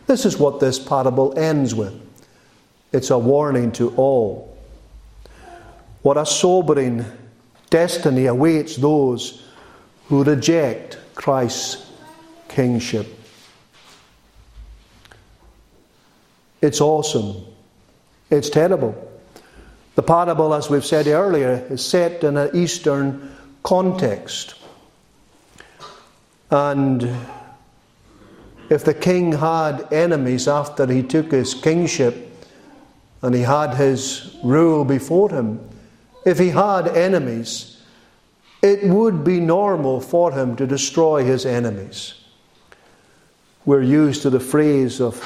This 0.08 0.26
is 0.26 0.38
what 0.38 0.60
this 0.60 0.80
parable 0.80 1.38
ends 1.38 1.76
with. 1.76 1.94
It's 2.92 3.10
a 3.10 3.18
warning 3.18 3.72
to 3.74 3.90
all. 3.96 4.58
What 6.02 6.18
a 6.18 6.26
sobering 6.26 7.06
destiny 7.70 8.28
awaits 8.28 8.78
those 8.78 9.44
who 10.08 10.24
reject 10.24 10.98
Christ's 11.16 11.85
kingship. 12.48 13.08
It's 16.62 16.82
awesome. 16.82 17.46
It's 18.30 18.50
terrible. 18.50 18.96
The 19.96 20.04
parable, 20.04 20.54
as 20.54 20.70
we've 20.70 20.86
said 20.86 21.08
earlier, 21.08 21.66
is 21.70 21.86
set 21.86 22.24
in 22.24 22.38
an 22.38 22.50
Eastern 22.54 23.36
context. 23.64 24.56
And 26.52 27.16
if 28.70 28.84
the 28.84 28.94
king 28.94 29.32
had 29.32 29.92
enemies 29.94 30.48
after 30.48 30.86
he 30.86 31.04
took 31.04 31.32
his 31.32 31.54
kingship 31.54 32.32
and 33.22 33.34
he 33.34 33.42
had 33.42 33.76
his 33.76 34.36
rule 34.44 34.86
before 34.86 35.30
him, 35.30 35.60
if 36.26 36.40
he 36.40 36.50
had 36.50 36.88
enemies, 36.90 37.82
it 38.62 38.84
would 38.84 39.24
be 39.24 39.40
normal 39.40 40.02
for 40.02 40.32
him 40.32 40.56
to 40.56 40.66
destroy 40.66 41.24
his 41.24 41.46
enemies. 41.46 42.16
We're 43.66 43.82
used 43.82 44.22
to 44.24 44.30
the 44.30 44.40
phrase 44.40 45.02
of 45.02 45.24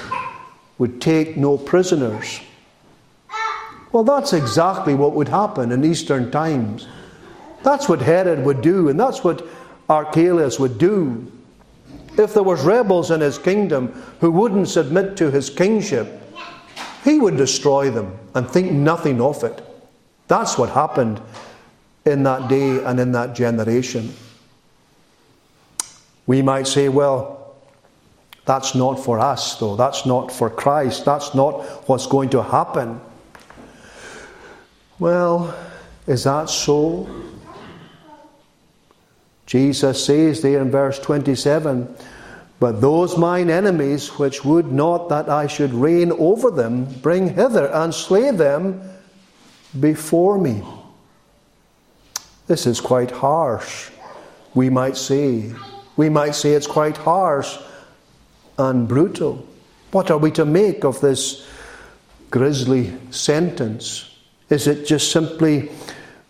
would 0.78 1.02
take 1.02 1.36
no 1.36 1.58
prisoners. 1.58 2.40
Well, 3.92 4.04
that's 4.04 4.34
exactly 4.34 4.94
what 4.94 5.14
would 5.14 5.28
happen 5.28 5.72
in 5.72 5.84
Eastern 5.84 6.32
times. 6.32 6.88
That's 7.64 7.90
what 7.90 8.02
Herod 8.02 8.46
would 8.46 8.62
do, 8.62 8.88
and 8.90 9.00
that's 9.00 9.24
what 9.24 9.46
Archelaus 9.90 10.60
would 10.60 10.78
do. 10.78 11.30
If 12.18 12.34
there 12.34 12.44
was 12.44 12.64
rebels 12.64 13.12
in 13.12 13.22
his 13.22 13.38
kingdom 13.38 13.88
who 14.20 14.32
wouldn't 14.32 14.70
submit 14.70 15.18
to 15.18 15.32
his 15.32 15.50
kingship, 15.50 16.22
he 17.04 17.20
would 17.20 17.38
destroy 17.38 17.90
them 17.90 18.18
and 18.36 18.50
think 18.50 18.72
nothing 18.72 19.20
of 19.22 19.44
it. 19.44 19.62
That's 20.28 20.58
what 20.58 20.70
happened 20.70 21.20
in 22.06 22.24
that 22.24 22.48
day 22.48 22.84
and 22.84 23.00
in 23.00 23.12
that 23.14 23.36
generation. 23.36 24.14
We 26.28 26.42
might 26.42 26.68
say, 26.68 26.90
well, 26.90 27.39
that's 28.50 28.74
not 28.74 28.96
for 28.96 29.20
us, 29.20 29.60
though. 29.60 29.76
That's 29.76 30.08
not 30.08 30.32
for 30.32 30.50
Christ. 30.50 31.06
That's 31.06 31.36
not 31.36 31.62
what's 31.88 32.08
going 32.08 32.32
to 32.32 32.42
happen. 32.42 33.00
Well, 34.98 35.56
is 36.08 36.24
that 36.24 36.50
so? 36.50 37.08
Jesus 39.46 40.04
says 40.04 40.42
there 40.42 40.62
in 40.64 40.72
verse 40.72 40.98
27 40.98 41.96
But 42.60 42.82
those 42.82 43.20
mine 43.20 43.52
enemies 43.52 44.18
which 44.18 44.44
would 44.44 44.72
not 44.72 45.10
that 45.10 45.30
I 45.30 45.46
should 45.46 45.72
reign 45.72 46.12
over 46.14 46.50
them, 46.50 46.86
bring 47.02 47.36
hither 47.36 47.68
and 47.68 47.94
slay 47.94 48.32
them 48.32 48.82
before 49.80 50.40
me. 50.40 50.64
This 52.48 52.66
is 52.66 52.82
quite 52.82 53.12
harsh, 53.12 53.92
we 54.56 54.72
might 54.72 54.98
say. 54.98 55.54
We 55.98 56.10
might 56.10 56.34
say 56.34 56.54
it's 56.54 56.66
quite 56.66 56.98
harsh 56.98 57.56
and 58.60 58.88
brutal. 58.88 59.48
What 59.92 60.12
are 60.12 60.18
we 60.20 60.30
to 60.32 60.46
make 60.46 60.84
of 60.84 61.02
this 61.02 61.48
grisly 62.30 62.94
sentence? 63.10 64.16
Is 64.50 64.68
it 64.68 64.86
just 64.86 65.12
simply 65.12 65.72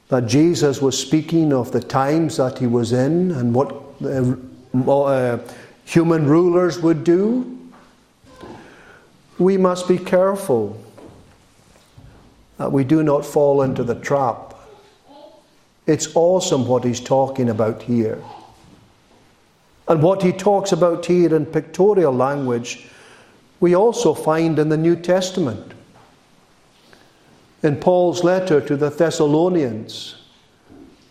that 0.10 0.28
Jesus 0.28 0.82
was 0.82 1.00
speaking 1.00 1.54
of 1.54 1.72
the 1.72 1.82
times 1.82 2.38
that 2.38 2.58
he 2.58 2.68
was 2.68 2.94
in 2.94 3.32
and 3.32 3.54
what 3.54 3.76
uh, 4.04 4.36
uh, 4.90 5.40
human 5.86 6.26
rulers 6.26 6.80
would 6.80 7.04
do, 7.04 7.58
we 9.38 9.58
must 9.58 9.88
be 9.88 9.98
careful 9.98 10.82
that 12.58 12.72
we 12.72 12.84
do 12.84 13.04
not 13.04 13.26
fall 13.26 13.62
into 13.62 13.84
the 13.84 13.96
trap. 13.96 14.54
It's 15.88 16.16
awesome 16.16 16.68
what 16.68 16.84
he's 16.84 17.00
talking 17.00 17.50
about 17.50 17.82
here. 17.82 18.22
And 19.90 20.04
what 20.04 20.22
he 20.22 20.32
talks 20.32 20.72
about 20.72 21.08
here 21.08 21.36
in 21.36 21.48
pictorial 21.48 22.14
language, 22.14 22.88
we 23.60 23.76
also 23.76 24.14
find 24.14 24.60
in 24.60 24.70
the 24.70 24.78
New 24.78 24.96
Testament 24.96 25.74
in 27.64 27.76
Paul's 27.76 28.24
letter 28.24 28.62
to 28.62 28.78
the 28.78 28.92
Thessalonians. 28.92 30.16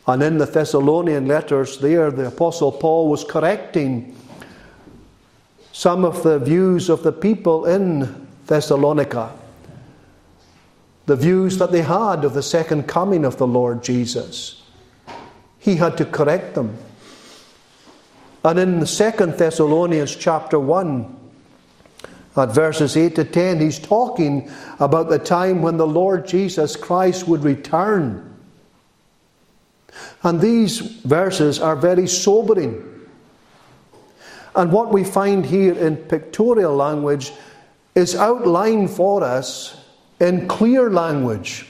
And 0.07 0.23
in 0.23 0.39
the 0.39 0.47
Thessalonian 0.47 1.27
letters, 1.27 1.79
there, 1.79 2.11
the 2.11 2.29
Apostle 2.29 2.73
Paul 2.73 3.11
was 3.11 3.25
correcting 3.25 4.17
some 5.73 6.05
of 6.05 6.23
the 6.23 6.39
views 6.39 6.89
of 6.89 7.03
the 7.03 7.13
people 7.13 7.67
in 7.67 8.27
Thessalonica, 8.47 9.33
the 11.07 11.17
views 11.17 11.59
that 11.59 11.73
they 11.73 11.83
had 11.83 12.25
of 12.25 12.33
the 12.33 12.43
second 12.43 12.85
coming 12.85 13.25
of 13.25 13.37
the 13.37 13.47
Lord 13.47 13.83
Jesus. 13.83 14.63
He 15.59 15.77
had 15.77 15.99
to 15.99 16.05
correct 16.05 16.55
them. 16.55 16.79
And 18.49 18.59
in 18.59 18.81
the 18.81 18.87
second 18.87 19.35
Thessalonians 19.35 20.17
chapter 20.17 20.59
1, 20.59 21.17
at 22.35 22.49
verses 22.49 22.97
8 22.97 23.15
to 23.17 23.25
10, 23.25 23.61
he's 23.61 23.79
talking 23.79 24.51
about 24.81 25.11
the 25.11 25.19
time 25.19 25.61
when 25.61 25.77
the 25.77 25.87
Lord 25.87 26.27
Jesus 26.27 26.75
Christ 26.75 27.29
would 27.29 27.45
return. 27.45 28.35
And 30.23 30.41
these 30.41 30.79
verses 30.79 31.61
are 31.61 31.77
very 31.77 32.07
sobering. 32.07 32.83
And 34.57 34.73
what 34.73 34.95
we 34.95 35.05
find 35.05 35.45
here 35.45 35.75
in 35.75 35.99
pictorial 35.99 36.75
language 36.75 37.33
is 37.95 38.17
outlined 38.17 38.89
for 38.89 39.23
us 39.23 39.77
in 40.21 40.49
clear 40.49 40.89
language. 40.89 41.67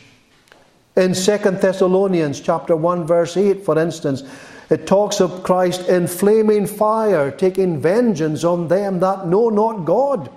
In 0.95 1.13
2 1.13 1.39
Thessalonians 1.39 2.41
chapter 2.41 2.77
1 2.77 3.05
verse 3.05 3.37
8 3.37 3.65
for 3.65 3.77
instance, 3.77 4.23
it 4.71 4.87
talks 4.87 5.21
of 5.21 5.43
Christ 5.43 5.89
in 5.89 6.07
flaming 6.07 6.67
fire 6.67 7.31
taking 7.31 7.81
vengeance 7.81 8.45
on 8.45 8.69
them 8.69 9.01
that 9.01 9.27
know 9.27 9.49
not 9.49 9.85
God 9.85 10.31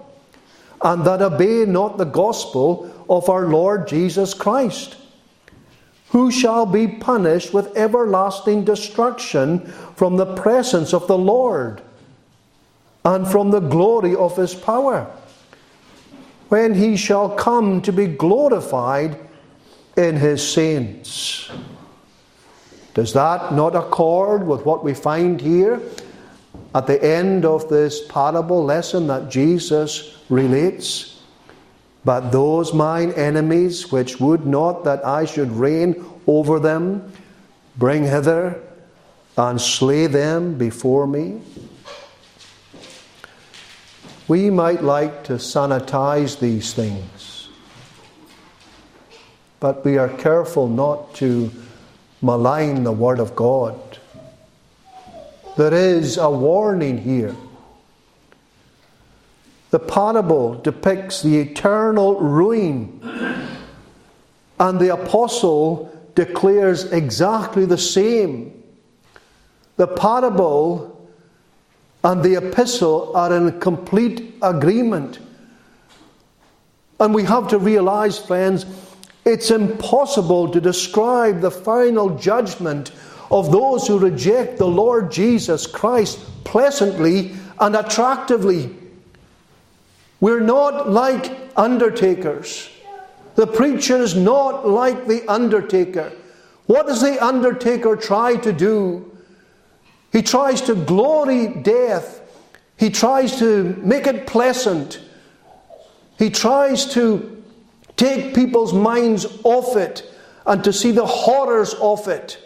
and 0.84 1.06
that 1.06 1.22
obey 1.22 1.66
not 1.66 1.98
the 1.98 2.06
gospel 2.06 2.92
of 3.10 3.30
our 3.30 3.48
Lord 3.48 3.88
Jesus 3.88 4.34
Christ, 4.34 4.96
who 6.10 6.32
shall 6.32 6.66
be 6.66 6.88
punished 6.88 7.54
with 7.54 7.76
everlasting 7.78 8.66
destruction 8.66 9.60
from 9.96 10.18
the 10.18 10.36
presence 10.36 10.94
of 10.94 11.08
the 11.08 11.18
Lord 11.18 11.82
and 13.04 13.28
from 13.28 13.52
the 13.52 13.60
glory 13.60 14.16
of 14.16 14.38
his 14.38 14.56
power, 14.56 15.12
when 16.50 16.74
he 16.74 16.96
shall 16.96 17.30
come 17.30 17.82
to 17.82 17.94
be 17.94 18.08
glorified 18.08 19.20
in 19.98 20.16
his 20.16 20.48
saints. 20.48 21.52
Does 22.94 23.14
that 23.14 23.54
not 23.54 23.76
accord 23.76 24.46
with 24.46 24.66
what 24.66 24.84
we 24.84 24.94
find 24.94 25.40
here 25.40 25.82
at 26.76 26.88
the 26.88 27.04
end 27.04 27.46
of 27.46 27.70
this 27.70 28.06
parable 28.08 28.64
lesson 28.64 29.08
that 29.08 29.30
Jesus 29.30 30.18
relates, 30.30 31.12
But 32.04 32.32
those 32.32 32.74
mine 32.74 33.12
enemies 33.14 33.92
which 33.92 34.20
would 34.20 34.46
not 34.46 34.84
that 34.86 35.06
I 35.06 35.26
should 35.26 35.52
reign 35.52 36.04
over 36.26 36.60
them, 36.60 37.12
bring 37.78 38.04
hither 38.04 38.62
and 39.38 39.62
slay 39.62 40.08
them 40.08 40.58
before 40.58 41.06
me. 41.06 41.42
We 44.28 44.50
might 44.50 44.84
like 44.84 45.26
to 45.26 45.34
sanitize 45.34 46.40
these 46.40 46.74
things, 46.74 47.50
but 49.60 49.86
we 49.86 49.98
are 49.98 50.10
careful 50.10 50.68
not 50.68 51.14
to 51.16 51.52
malign 52.22 52.84
the 52.84 52.92
Word 52.92 53.20
of 53.20 53.36
God. 53.36 53.80
There 55.58 55.74
is 55.74 56.18
a 56.18 56.30
warning 56.30 56.98
here. 56.98 57.36
The 59.72 59.80
parable 59.80 60.56
depicts 60.56 61.22
the 61.22 61.38
eternal 61.40 62.20
ruin, 62.20 63.02
and 64.60 64.80
the 64.80 64.94
apostle 64.94 65.88
declares 66.16 66.92
exactly 66.92 67.66
the 67.66 67.78
same 67.78 68.62
the 69.82 69.88
parable 69.88 71.10
and 72.04 72.22
the 72.22 72.36
epistle 72.36 73.16
are 73.16 73.36
in 73.36 73.60
complete 73.60 74.36
agreement. 74.44 75.18
And 77.00 77.16
we 77.16 77.24
have 77.24 77.48
to 77.48 77.58
realize, 77.58 78.20
friends, 78.20 78.68
it's 79.26 79.52
impossible 79.52 80.50
to 80.50 80.62
describe 80.62 81.42
the 81.42 81.52
final 81.52 82.18
judgment 82.18 82.92
of 83.30 83.52
those 83.52 83.88
who 83.88 84.00
reject 84.00 84.58
the 84.58 84.68
Lord 84.68 85.12
Jesus 85.12 85.68
Christ 85.68 86.20
pleasantly 86.44 87.34
and 87.60 87.76
attractively. 87.76 88.76
We're 90.20 90.42
not 90.42 90.90
like 90.90 91.32
undertakers. 91.56 92.70
The 93.36 93.48
preacher 93.48 93.98
is 93.98 94.16
not 94.16 94.68
like 94.68 95.08
the 95.08 95.24
undertaker. 95.32 96.12
What 96.66 96.88
does 96.88 97.02
the 97.02 97.24
undertaker 97.24 97.96
try 97.96 98.36
to 98.38 98.52
do? 98.52 99.18
He 100.12 100.22
tries 100.22 100.62
to 100.62 100.76
glory 100.76 101.48
death. 101.48 102.22
He 102.78 102.90
tries 102.90 103.40
to 103.40 103.76
make 103.84 104.08
it 104.08 104.28
pleasant. 104.28 105.00
He 106.18 106.30
tries 106.30 106.86
to 106.94 107.31
take 108.02 108.34
people's 108.34 108.74
minds 108.74 109.28
off 109.44 109.78
it 109.78 110.12
and 110.48 110.64
to 110.64 110.74
see 110.74 110.92
the 110.92 111.06
horrors 111.06 111.76
of 111.76 112.08
it. 112.08 112.40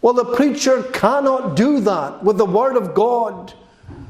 Well, 0.00 0.14
the 0.14 0.24
preacher 0.24 0.82
cannot 0.84 1.54
do 1.54 1.80
that 1.80 2.24
with 2.24 2.38
the 2.38 2.46
Word 2.46 2.76
of 2.76 2.94
God. 2.94 3.52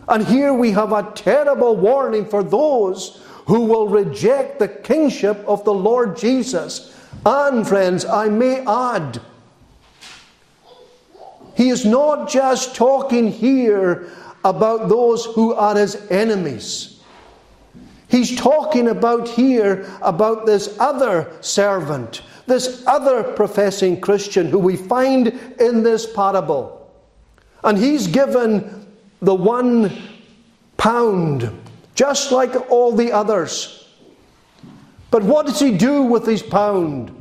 And 0.08 0.24
here 0.24 0.54
we 0.54 0.70
have 0.70 0.92
a 0.92 1.10
terrible 1.16 1.76
warning 1.76 2.24
for 2.24 2.44
those 2.44 3.20
who 3.46 3.64
will 3.64 3.88
reject 3.88 4.60
the 4.60 4.68
kingship 4.68 5.38
of 5.48 5.64
the 5.64 5.74
Lord 5.74 6.16
Jesus. 6.16 6.96
And, 7.26 7.66
friends, 7.66 8.04
I 8.04 8.28
may 8.28 8.64
add, 8.64 9.20
he 11.56 11.70
is 11.70 11.84
not 11.84 12.28
just 12.28 12.76
talking 12.76 13.32
here 13.32 14.08
about 14.44 14.88
those 14.88 15.24
who 15.24 15.52
are 15.52 15.76
his 15.76 15.96
enemies. 16.10 16.99
He's 18.10 18.36
talking 18.36 18.88
about 18.88 19.28
here 19.28 19.88
about 20.02 20.44
this 20.44 20.76
other 20.80 21.32
servant, 21.40 22.22
this 22.46 22.82
other 22.86 23.22
professing 23.22 24.00
Christian 24.00 24.48
who 24.48 24.58
we 24.58 24.74
find 24.74 25.28
in 25.60 25.84
this 25.84 26.12
parable. 26.12 26.90
And 27.62 27.78
he's 27.78 28.08
given 28.08 28.86
the 29.22 29.34
one 29.34 29.96
pound, 30.76 31.56
just 31.94 32.32
like 32.32 32.70
all 32.70 32.96
the 32.96 33.12
others. 33.12 33.88
But 35.12 35.22
what 35.22 35.46
does 35.46 35.60
he 35.60 35.76
do 35.76 36.02
with 36.02 36.26
his 36.26 36.42
pound? 36.42 37.16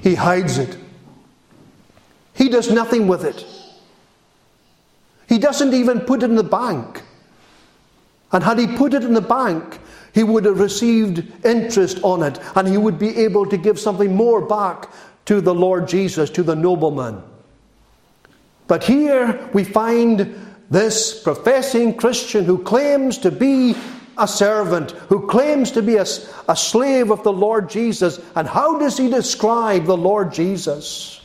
He 0.00 0.16
hides 0.16 0.58
it. 0.58 0.76
He 2.34 2.48
does 2.48 2.70
nothing 2.70 3.06
with 3.06 3.24
it. 3.24 3.44
He 5.28 5.38
doesn't 5.38 5.72
even 5.72 6.00
put 6.00 6.24
it 6.24 6.30
in 6.30 6.36
the 6.36 6.42
bank. 6.42 7.02
And 8.32 8.44
had 8.44 8.58
he 8.58 8.66
put 8.66 8.94
it 8.94 9.04
in 9.04 9.14
the 9.14 9.20
bank, 9.20 9.78
he 10.12 10.22
would 10.22 10.44
have 10.44 10.60
received 10.60 11.24
interest 11.44 11.98
on 12.02 12.22
it 12.22 12.38
and 12.54 12.66
he 12.66 12.76
would 12.76 12.98
be 12.98 13.16
able 13.18 13.46
to 13.46 13.56
give 13.56 13.78
something 13.78 14.14
more 14.14 14.40
back 14.40 14.90
to 15.26 15.40
the 15.40 15.54
Lord 15.54 15.88
Jesus, 15.88 16.30
to 16.30 16.42
the 16.42 16.56
nobleman. 16.56 17.22
But 18.66 18.84
here 18.84 19.48
we 19.52 19.64
find 19.64 20.34
this 20.70 21.20
professing 21.22 21.96
Christian 21.96 22.44
who 22.44 22.58
claims 22.58 23.18
to 23.18 23.30
be 23.30 23.74
a 24.16 24.28
servant, 24.28 24.92
who 25.08 25.26
claims 25.26 25.72
to 25.72 25.82
be 25.82 25.96
a, 25.96 26.06
a 26.48 26.56
slave 26.56 27.10
of 27.10 27.22
the 27.24 27.32
Lord 27.32 27.68
Jesus. 27.68 28.20
And 28.36 28.46
how 28.46 28.78
does 28.78 28.96
he 28.96 29.08
describe 29.08 29.86
the 29.86 29.96
Lord 29.96 30.32
Jesus? 30.32 31.20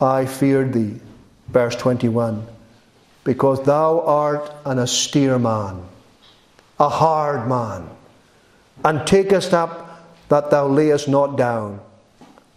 I 0.00 0.26
feared 0.26 0.72
thee. 0.72 1.00
Verse 1.48 1.76
21 1.76 2.46
Because 3.24 3.62
thou 3.64 4.00
art 4.00 4.52
an 4.64 4.78
austere 4.78 5.38
man, 5.38 5.82
a 6.78 6.88
hard 6.88 7.48
man, 7.48 7.88
and 8.84 9.06
takest 9.06 9.54
up 9.54 10.04
that 10.28 10.50
thou 10.50 10.66
layest 10.66 11.08
not 11.08 11.36
down, 11.36 11.80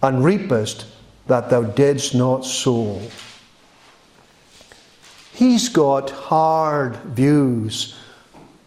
and 0.03 0.23
reapest 0.23 0.85
that 1.27 1.49
thou 1.49 1.63
didst 1.63 2.13
not 2.13 2.45
sow. 2.45 3.01
He's 5.33 5.69
got 5.69 6.09
hard 6.09 6.97
views 6.97 7.95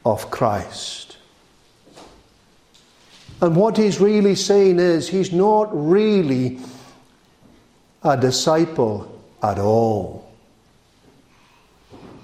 of 0.04 0.30
Christ. 0.30 1.18
And 3.40 3.54
what 3.56 3.76
he's 3.76 4.00
really 4.00 4.34
saying 4.34 4.78
is, 4.78 5.08
he's 5.08 5.32
not 5.32 5.68
really 5.72 6.58
a 8.02 8.16
disciple 8.16 9.13
at 9.44 9.58
all. 9.58 10.32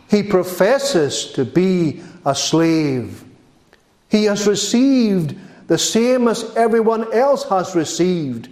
He 0.09 0.23
professes 0.23 1.27
to 1.33 1.45
be 1.45 2.03
a 2.25 2.35
slave. 2.35 3.23
He 4.09 4.25
has 4.25 4.47
received 4.47 5.37
the 5.69 5.79
same 5.79 6.27
as 6.27 6.57
everyone 6.57 7.13
else 7.13 7.45
has 7.45 7.77
received, 7.77 8.49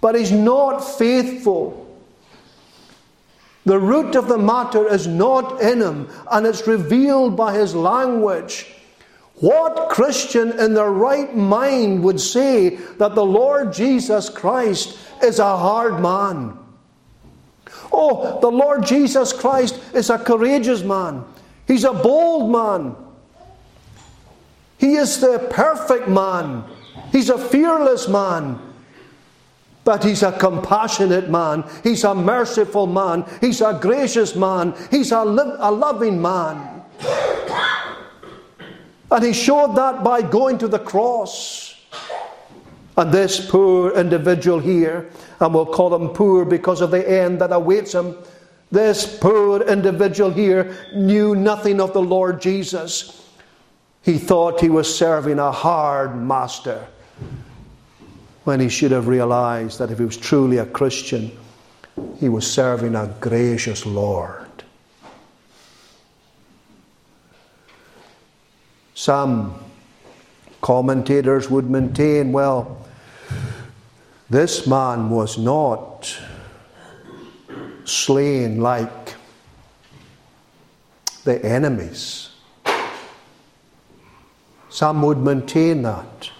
but 0.00 0.14
he's 0.14 0.32
not 0.32 0.78
faithful. 0.78 1.76
The 3.66 3.78
root 3.78 4.14
of 4.14 4.28
the 4.28 4.38
matter 4.38 4.88
is 4.88 5.06
not 5.06 5.60
in 5.60 5.82
him, 5.82 6.08
and 6.30 6.46
it's 6.46 6.66
revealed 6.66 7.36
by 7.36 7.52
his 7.52 7.74
language. 7.74 8.66
What 9.34 9.90
Christian 9.90 10.58
in 10.58 10.74
their 10.74 10.90
right 10.90 11.36
mind 11.36 12.02
would 12.04 12.20
say 12.20 12.76
that 12.98 13.14
the 13.14 13.24
Lord 13.24 13.72
Jesus 13.72 14.30
Christ 14.30 14.96
is 15.22 15.38
a 15.38 15.56
hard 15.56 16.00
man. 16.00 16.56
Oh, 17.92 18.40
the 18.40 18.50
Lord 18.50 18.86
Jesus 18.86 19.32
Christ 19.32 19.80
is 19.94 20.10
a 20.10 20.18
courageous 20.18 20.82
man. 20.82 21.24
He's 21.66 21.84
a 21.84 21.92
bold 21.92 22.50
man. 22.50 22.96
He 24.78 24.94
is 24.94 25.20
the 25.20 25.46
perfect 25.50 26.08
man. 26.08 26.64
He's 27.12 27.28
a 27.28 27.38
fearless 27.38 28.08
man. 28.08 28.58
But 29.84 30.04
he's 30.04 30.22
a 30.22 30.32
compassionate 30.32 31.30
man. 31.30 31.64
He's 31.82 32.04
a 32.04 32.14
merciful 32.14 32.86
man. 32.86 33.24
He's 33.40 33.60
a 33.60 33.78
gracious 33.80 34.36
man. 34.36 34.74
He's 34.90 35.10
a, 35.10 35.24
li- 35.24 35.56
a 35.58 35.70
loving 35.70 36.20
man. 36.20 36.82
And 39.10 39.24
he 39.24 39.32
showed 39.32 39.74
that 39.76 40.04
by 40.04 40.22
going 40.22 40.58
to 40.58 40.68
the 40.68 40.78
cross. 40.78 41.74
And 43.00 43.10
this 43.10 43.48
poor 43.48 43.92
individual 43.92 44.58
here, 44.58 45.08
and 45.40 45.54
we'll 45.54 45.64
call 45.64 45.94
him 45.94 46.10
poor 46.10 46.44
because 46.44 46.82
of 46.82 46.90
the 46.90 47.10
end 47.10 47.40
that 47.40 47.50
awaits 47.50 47.94
him, 47.94 48.14
this 48.70 49.18
poor 49.18 49.62
individual 49.62 50.30
here 50.30 50.76
knew 50.94 51.34
nothing 51.34 51.80
of 51.80 51.94
the 51.94 52.02
Lord 52.02 52.42
Jesus. 52.42 53.26
He 54.02 54.18
thought 54.18 54.60
he 54.60 54.68
was 54.68 54.94
serving 54.94 55.38
a 55.38 55.50
hard 55.50 56.14
master 56.14 56.86
when 58.44 58.60
he 58.60 58.68
should 58.68 58.90
have 58.90 59.08
realized 59.08 59.78
that 59.78 59.90
if 59.90 59.96
he 59.96 60.04
was 60.04 60.18
truly 60.18 60.58
a 60.58 60.66
Christian, 60.66 61.34
he 62.18 62.28
was 62.28 62.46
serving 62.46 62.96
a 62.96 63.06
gracious 63.18 63.86
Lord. 63.86 64.46
Some 68.92 69.58
commentators 70.60 71.48
would 71.48 71.70
maintain 71.70 72.32
well, 72.32 72.79
this 74.28 74.66
man 74.66 75.10
was 75.10 75.38
not 75.38 76.18
slain 77.84 78.60
like 78.60 79.14
the 81.24 81.44
enemies. 81.44 82.30
Some 84.68 85.02
would 85.02 85.18
maintain 85.18 85.82
that. 85.82 86.30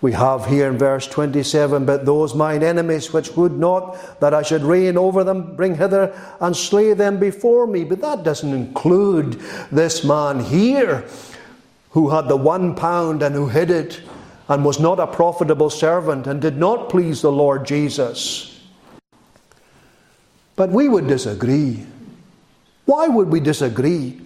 We 0.00 0.12
have 0.12 0.46
here 0.46 0.68
in 0.68 0.78
verse 0.78 1.08
27 1.08 1.84
But 1.84 2.06
those 2.06 2.34
mine 2.34 2.62
enemies 2.62 3.12
which 3.12 3.32
would 3.32 3.58
not 3.58 4.20
that 4.20 4.32
I 4.32 4.42
should 4.42 4.62
reign 4.62 4.96
over 4.96 5.24
them, 5.24 5.56
bring 5.56 5.74
hither 5.74 6.16
and 6.40 6.56
slay 6.56 6.92
them 6.92 7.18
before 7.18 7.66
me. 7.66 7.82
But 7.82 8.00
that 8.00 8.22
doesn't 8.22 8.52
include 8.54 9.40
this 9.72 10.04
man 10.04 10.40
here 10.40 11.04
who 11.90 12.10
had 12.10 12.28
the 12.28 12.36
one 12.36 12.76
pound 12.76 13.22
and 13.22 13.34
who 13.34 13.48
hid 13.48 13.70
it 13.70 14.00
and 14.48 14.64
was 14.64 14.80
not 14.80 14.98
a 14.98 15.06
profitable 15.06 15.68
servant 15.68 16.26
and 16.26 16.40
did 16.40 16.56
not 16.56 16.88
please 16.88 17.20
the 17.20 17.30
Lord 17.30 17.66
Jesus. 17.66 18.58
But 20.56 20.70
we 20.70 20.88
would 20.88 21.06
disagree. 21.06 21.86
Why 22.86 23.08
would 23.08 23.28
we 23.28 23.40
disagree? 23.40 24.20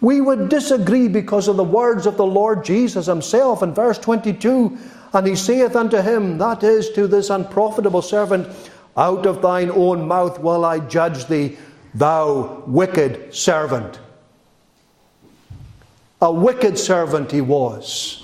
We 0.00 0.20
would 0.20 0.48
disagree 0.48 1.08
because 1.08 1.48
of 1.48 1.56
the 1.56 1.64
words 1.64 2.06
of 2.06 2.16
the 2.16 2.26
Lord 2.26 2.64
Jesus 2.64 3.06
himself 3.06 3.62
in 3.62 3.74
verse 3.74 3.98
22 3.98 4.76
And 5.12 5.26
he 5.26 5.36
saith 5.36 5.76
unto 5.76 5.98
him, 5.98 6.38
that 6.38 6.62
is 6.62 6.90
to 6.92 7.06
this 7.06 7.30
unprofitable 7.30 8.02
servant, 8.02 8.48
Out 8.96 9.26
of 9.26 9.42
thine 9.42 9.70
own 9.70 10.08
mouth 10.08 10.40
will 10.40 10.64
I 10.64 10.80
judge 10.80 11.26
thee, 11.26 11.58
thou 11.94 12.64
wicked 12.66 13.34
servant. 13.34 14.00
A 16.22 16.32
wicked 16.32 16.78
servant 16.78 17.30
he 17.30 17.42
was 17.42 18.23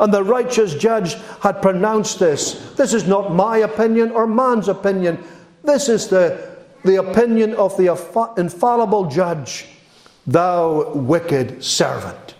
And 0.00 0.12
the 0.12 0.24
righteous 0.24 0.74
judge 0.74 1.14
had 1.42 1.60
pronounced 1.60 2.18
this. 2.18 2.72
This 2.74 2.94
is 2.94 3.06
not 3.06 3.34
my 3.34 3.58
opinion 3.58 4.10
or 4.12 4.26
man's 4.26 4.68
opinion. 4.68 5.22
This 5.62 5.90
is 5.90 6.08
the, 6.08 6.56
the 6.84 6.96
opinion 6.96 7.54
of 7.54 7.76
the 7.76 7.92
infallible 8.38 9.10
judge. 9.10 9.66
Thou 10.26 10.92
wicked 10.94 11.62
servant. 11.62 12.34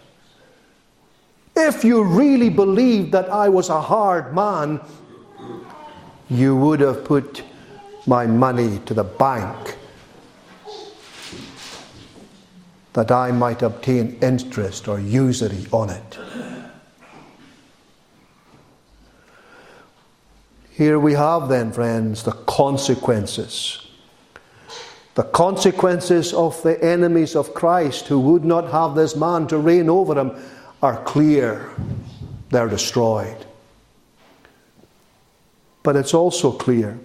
If 1.55 1.85
you 1.85 2.03
really 2.03 2.49
believed 2.49 3.13
that 3.13 3.29
I 3.29 3.51
was 3.51 3.69
a 3.69 3.81
hard 3.81 4.35
man, 4.35 4.81
you 6.31 6.57
would 6.57 6.81
have 6.81 7.05
put 7.05 7.43
my 8.07 8.27
money 8.27 8.81
to 8.87 8.95
the 8.95 9.05
bank 9.05 9.77
that 12.95 13.11
I 13.11 13.31
might 13.33 13.61
obtain 13.63 14.19
interest 14.23 14.89
or 14.89 14.99
usury 14.99 15.67
on 15.73 15.91
it. 15.91 16.19
Here 20.81 20.99
we 20.99 21.13
have, 21.13 21.51
then, 21.51 21.73
friends, 21.73 22.23
the 22.23 22.33
consequences. 22.33 23.87
The 25.15 25.25
consequences 25.25 26.33
of 26.33 26.63
the 26.63 26.83
enemies 26.83 27.37
of 27.37 27.53
Christ 27.53 28.07
who 28.07 28.19
would 28.21 28.47
not 28.47 28.71
have 28.71 28.95
this 28.95 29.15
man 29.15 29.47
to 29.49 29.59
reign 29.59 29.91
over 29.91 30.15
them 30.15 30.43
are 30.83 31.05
clear. 31.05 31.69
They're 32.49 32.67
destroyed. 32.67 33.45
But 35.83 35.97
it's 35.97 36.15
also 36.15 36.51
clear 36.51 36.99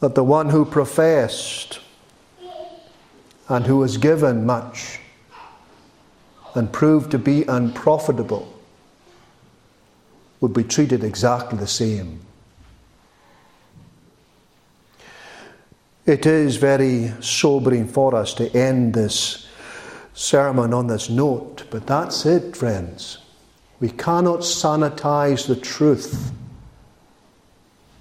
that 0.00 0.14
the 0.14 0.24
one 0.24 0.48
who 0.48 0.64
professed 0.64 1.80
and 3.50 3.66
who 3.66 3.76
was 3.76 3.98
given 3.98 4.46
much 4.46 5.00
and 6.54 6.72
proved 6.72 7.10
to 7.10 7.18
be 7.18 7.44
unprofitable 7.44 8.51
would 10.42 10.52
be 10.52 10.64
treated 10.64 11.04
exactly 11.04 11.56
the 11.56 11.68
same. 11.68 12.18
It 16.04 16.26
is 16.26 16.56
very 16.56 17.12
sobering 17.20 17.86
for 17.86 18.16
us 18.16 18.34
to 18.34 18.50
end 18.54 18.92
this 18.92 19.48
sermon 20.14 20.74
on 20.74 20.88
this 20.88 21.08
note, 21.08 21.62
but 21.70 21.86
that's 21.86 22.26
it, 22.26 22.56
friends. 22.56 23.18
We 23.78 23.90
cannot 23.90 24.40
sanitize 24.40 25.46
the 25.46 25.54
truth. 25.54 26.32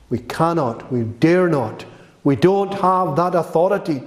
We 0.10 0.18
cannot, 0.18 0.92
we 0.92 1.04
dare 1.04 1.48
not. 1.48 1.86
We 2.24 2.36
don't 2.36 2.74
have 2.74 3.16
that 3.18 3.36
authority. 3.36 4.02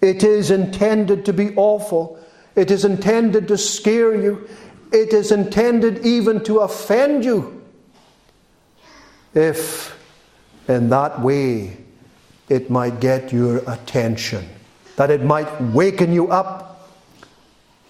It 0.00 0.24
is 0.24 0.50
intended 0.50 1.24
to 1.26 1.32
be 1.32 1.54
awful. 1.54 2.18
It 2.56 2.72
is 2.72 2.84
intended 2.84 3.46
to 3.46 3.58
scare 3.58 4.20
you. 4.20 4.48
It 4.90 5.12
is 5.12 5.32
intended 5.32 6.04
even 6.04 6.42
to 6.44 6.60
offend 6.60 7.24
you. 7.24 7.62
If 9.34 9.96
in 10.68 10.88
that 10.90 11.20
way 11.20 11.76
it 12.48 12.70
might 12.70 13.00
get 13.00 13.32
your 13.32 13.58
attention, 13.70 14.48
that 14.96 15.10
it 15.10 15.22
might 15.22 15.60
waken 15.60 16.12
you 16.12 16.28
up, 16.28 16.88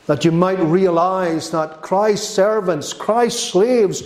that 0.06 0.24
you 0.24 0.32
might 0.32 0.58
realize 0.58 1.50
that 1.50 1.82
Christ's 1.82 2.28
servants, 2.28 2.92
Christ's 2.92 3.50
slaves, 3.50 4.02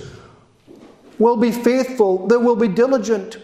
will 1.19 1.37
be 1.37 1.53
faithful, 1.53 2.27
they 2.27 2.37
will 2.37 2.57
be 2.57 2.69
diligent, 2.69 3.39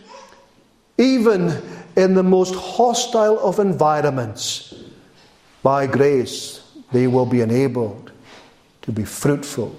even 0.99 1.63
in 1.97 2.15
the 2.15 2.23
most 2.23 2.55
hostile 2.55 3.39
of 3.41 3.59
environments. 3.59 4.75
By 5.63 5.87
grace, 5.87 6.61
they 6.93 7.07
will 7.07 7.27
be 7.27 7.41
enabled 7.41 8.13
to 8.89 8.93
be 8.93 9.05
fruitful 9.05 9.79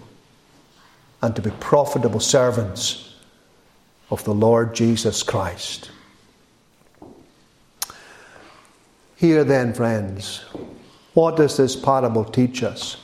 and 1.23 1.35
to 1.35 1.41
be 1.41 1.49
profitable 1.59 2.19
servants 2.19 3.15
of 4.11 4.23
the 4.23 4.33
Lord 4.35 4.75
Jesus 4.75 5.23
Christ. 5.23 5.89
Here, 9.15 9.43
then, 9.43 9.73
friends, 9.73 10.45
what 11.15 11.37
does 11.37 11.57
this 11.57 11.75
parable 11.75 12.23
teach 12.23 12.61
us? 12.61 12.97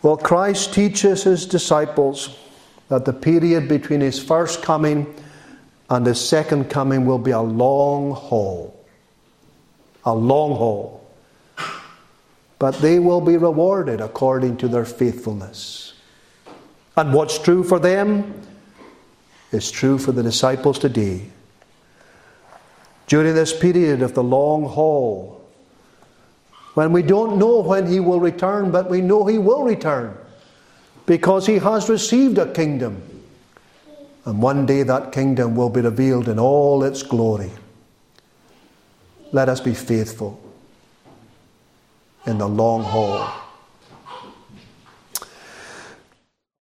Well, 0.00 0.16
Christ 0.16 0.72
teaches 0.72 1.24
his 1.24 1.44
disciples 1.44 2.38
that 2.88 3.04
the 3.04 3.12
period 3.12 3.66
between 3.68 4.00
his 4.00 4.22
first 4.22 4.62
coming 4.62 5.12
and 5.90 6.06
his 6.06 6.20
second 6.20 6.70
coming 6.70 7.04
will 7.04 7.18
be 7.18 7.32
a 7.32 7.40
long 7.40 8.12
haul. 8.12 8.80
A 10.04 10.14
long 10.14 10.54
haul 10.54 11.01
but 12.62 12.78
they 12.78 13.00
will 13.00 13.20
be 13.20 13.36
rewarded 13.36 14.00
according 14.00 14.56
to 14.56 14.68
their 14.68 14.84
faithfulness. 14.84 15.94
And 16.96 17.12
what's 17.12 17.36
true 17.36 17.64
for 17.64 17.80
them 17.80 18.40
is 19.50 19.68
true 19.68 19.98
for 19.98 20.12
the 20.12 20.22
disciples 20.22 20.78
today. 20.78 21.26
During 23.08 23.34
this 23.34 23.52
period 23.52 24.00
of 24.00 24.14
the 24.14 24.22
long 24.22 24.62
haul, 24.62 25.44
when 26.74 26.92
we 26.92 27.02
don't 27.02 27.36
know 27.36 27.58
when 27.58 27.88
he 27.88 27.98
will 27.98 28.20
return, 28.20 28.70
but 28.70 28.88
we 28.88 29.00
know 29.00 29.24
he 29.24 29.38
will 29.38 29.64
return 29.64 30.16
because 31.04 31.48
he 31.48 31.58
has 31.58 31.88
received 31.88 32.38
a 32.38 32.46
kingdom. 32.52 33.02
And 34.24 34.40
one 34.40 34.66
day 34.66 34.84
that 34.84 35.10
kingdom 35.10 35.56
will 35.56 35.68
be 35.68 35.80
revealed 35.80 36.28
in 36.28 36.38
all 36.38 36.84
its 36.84 37.02
glory. 37.02 37.50
Let 39.32 39.48
us 39.48 39.60
be 39.60 39.74
faithful 39.74 40.40
in 42.26 42.38
the 42.38 42.48
long 42.48 42.84
haul. 42.84 43.41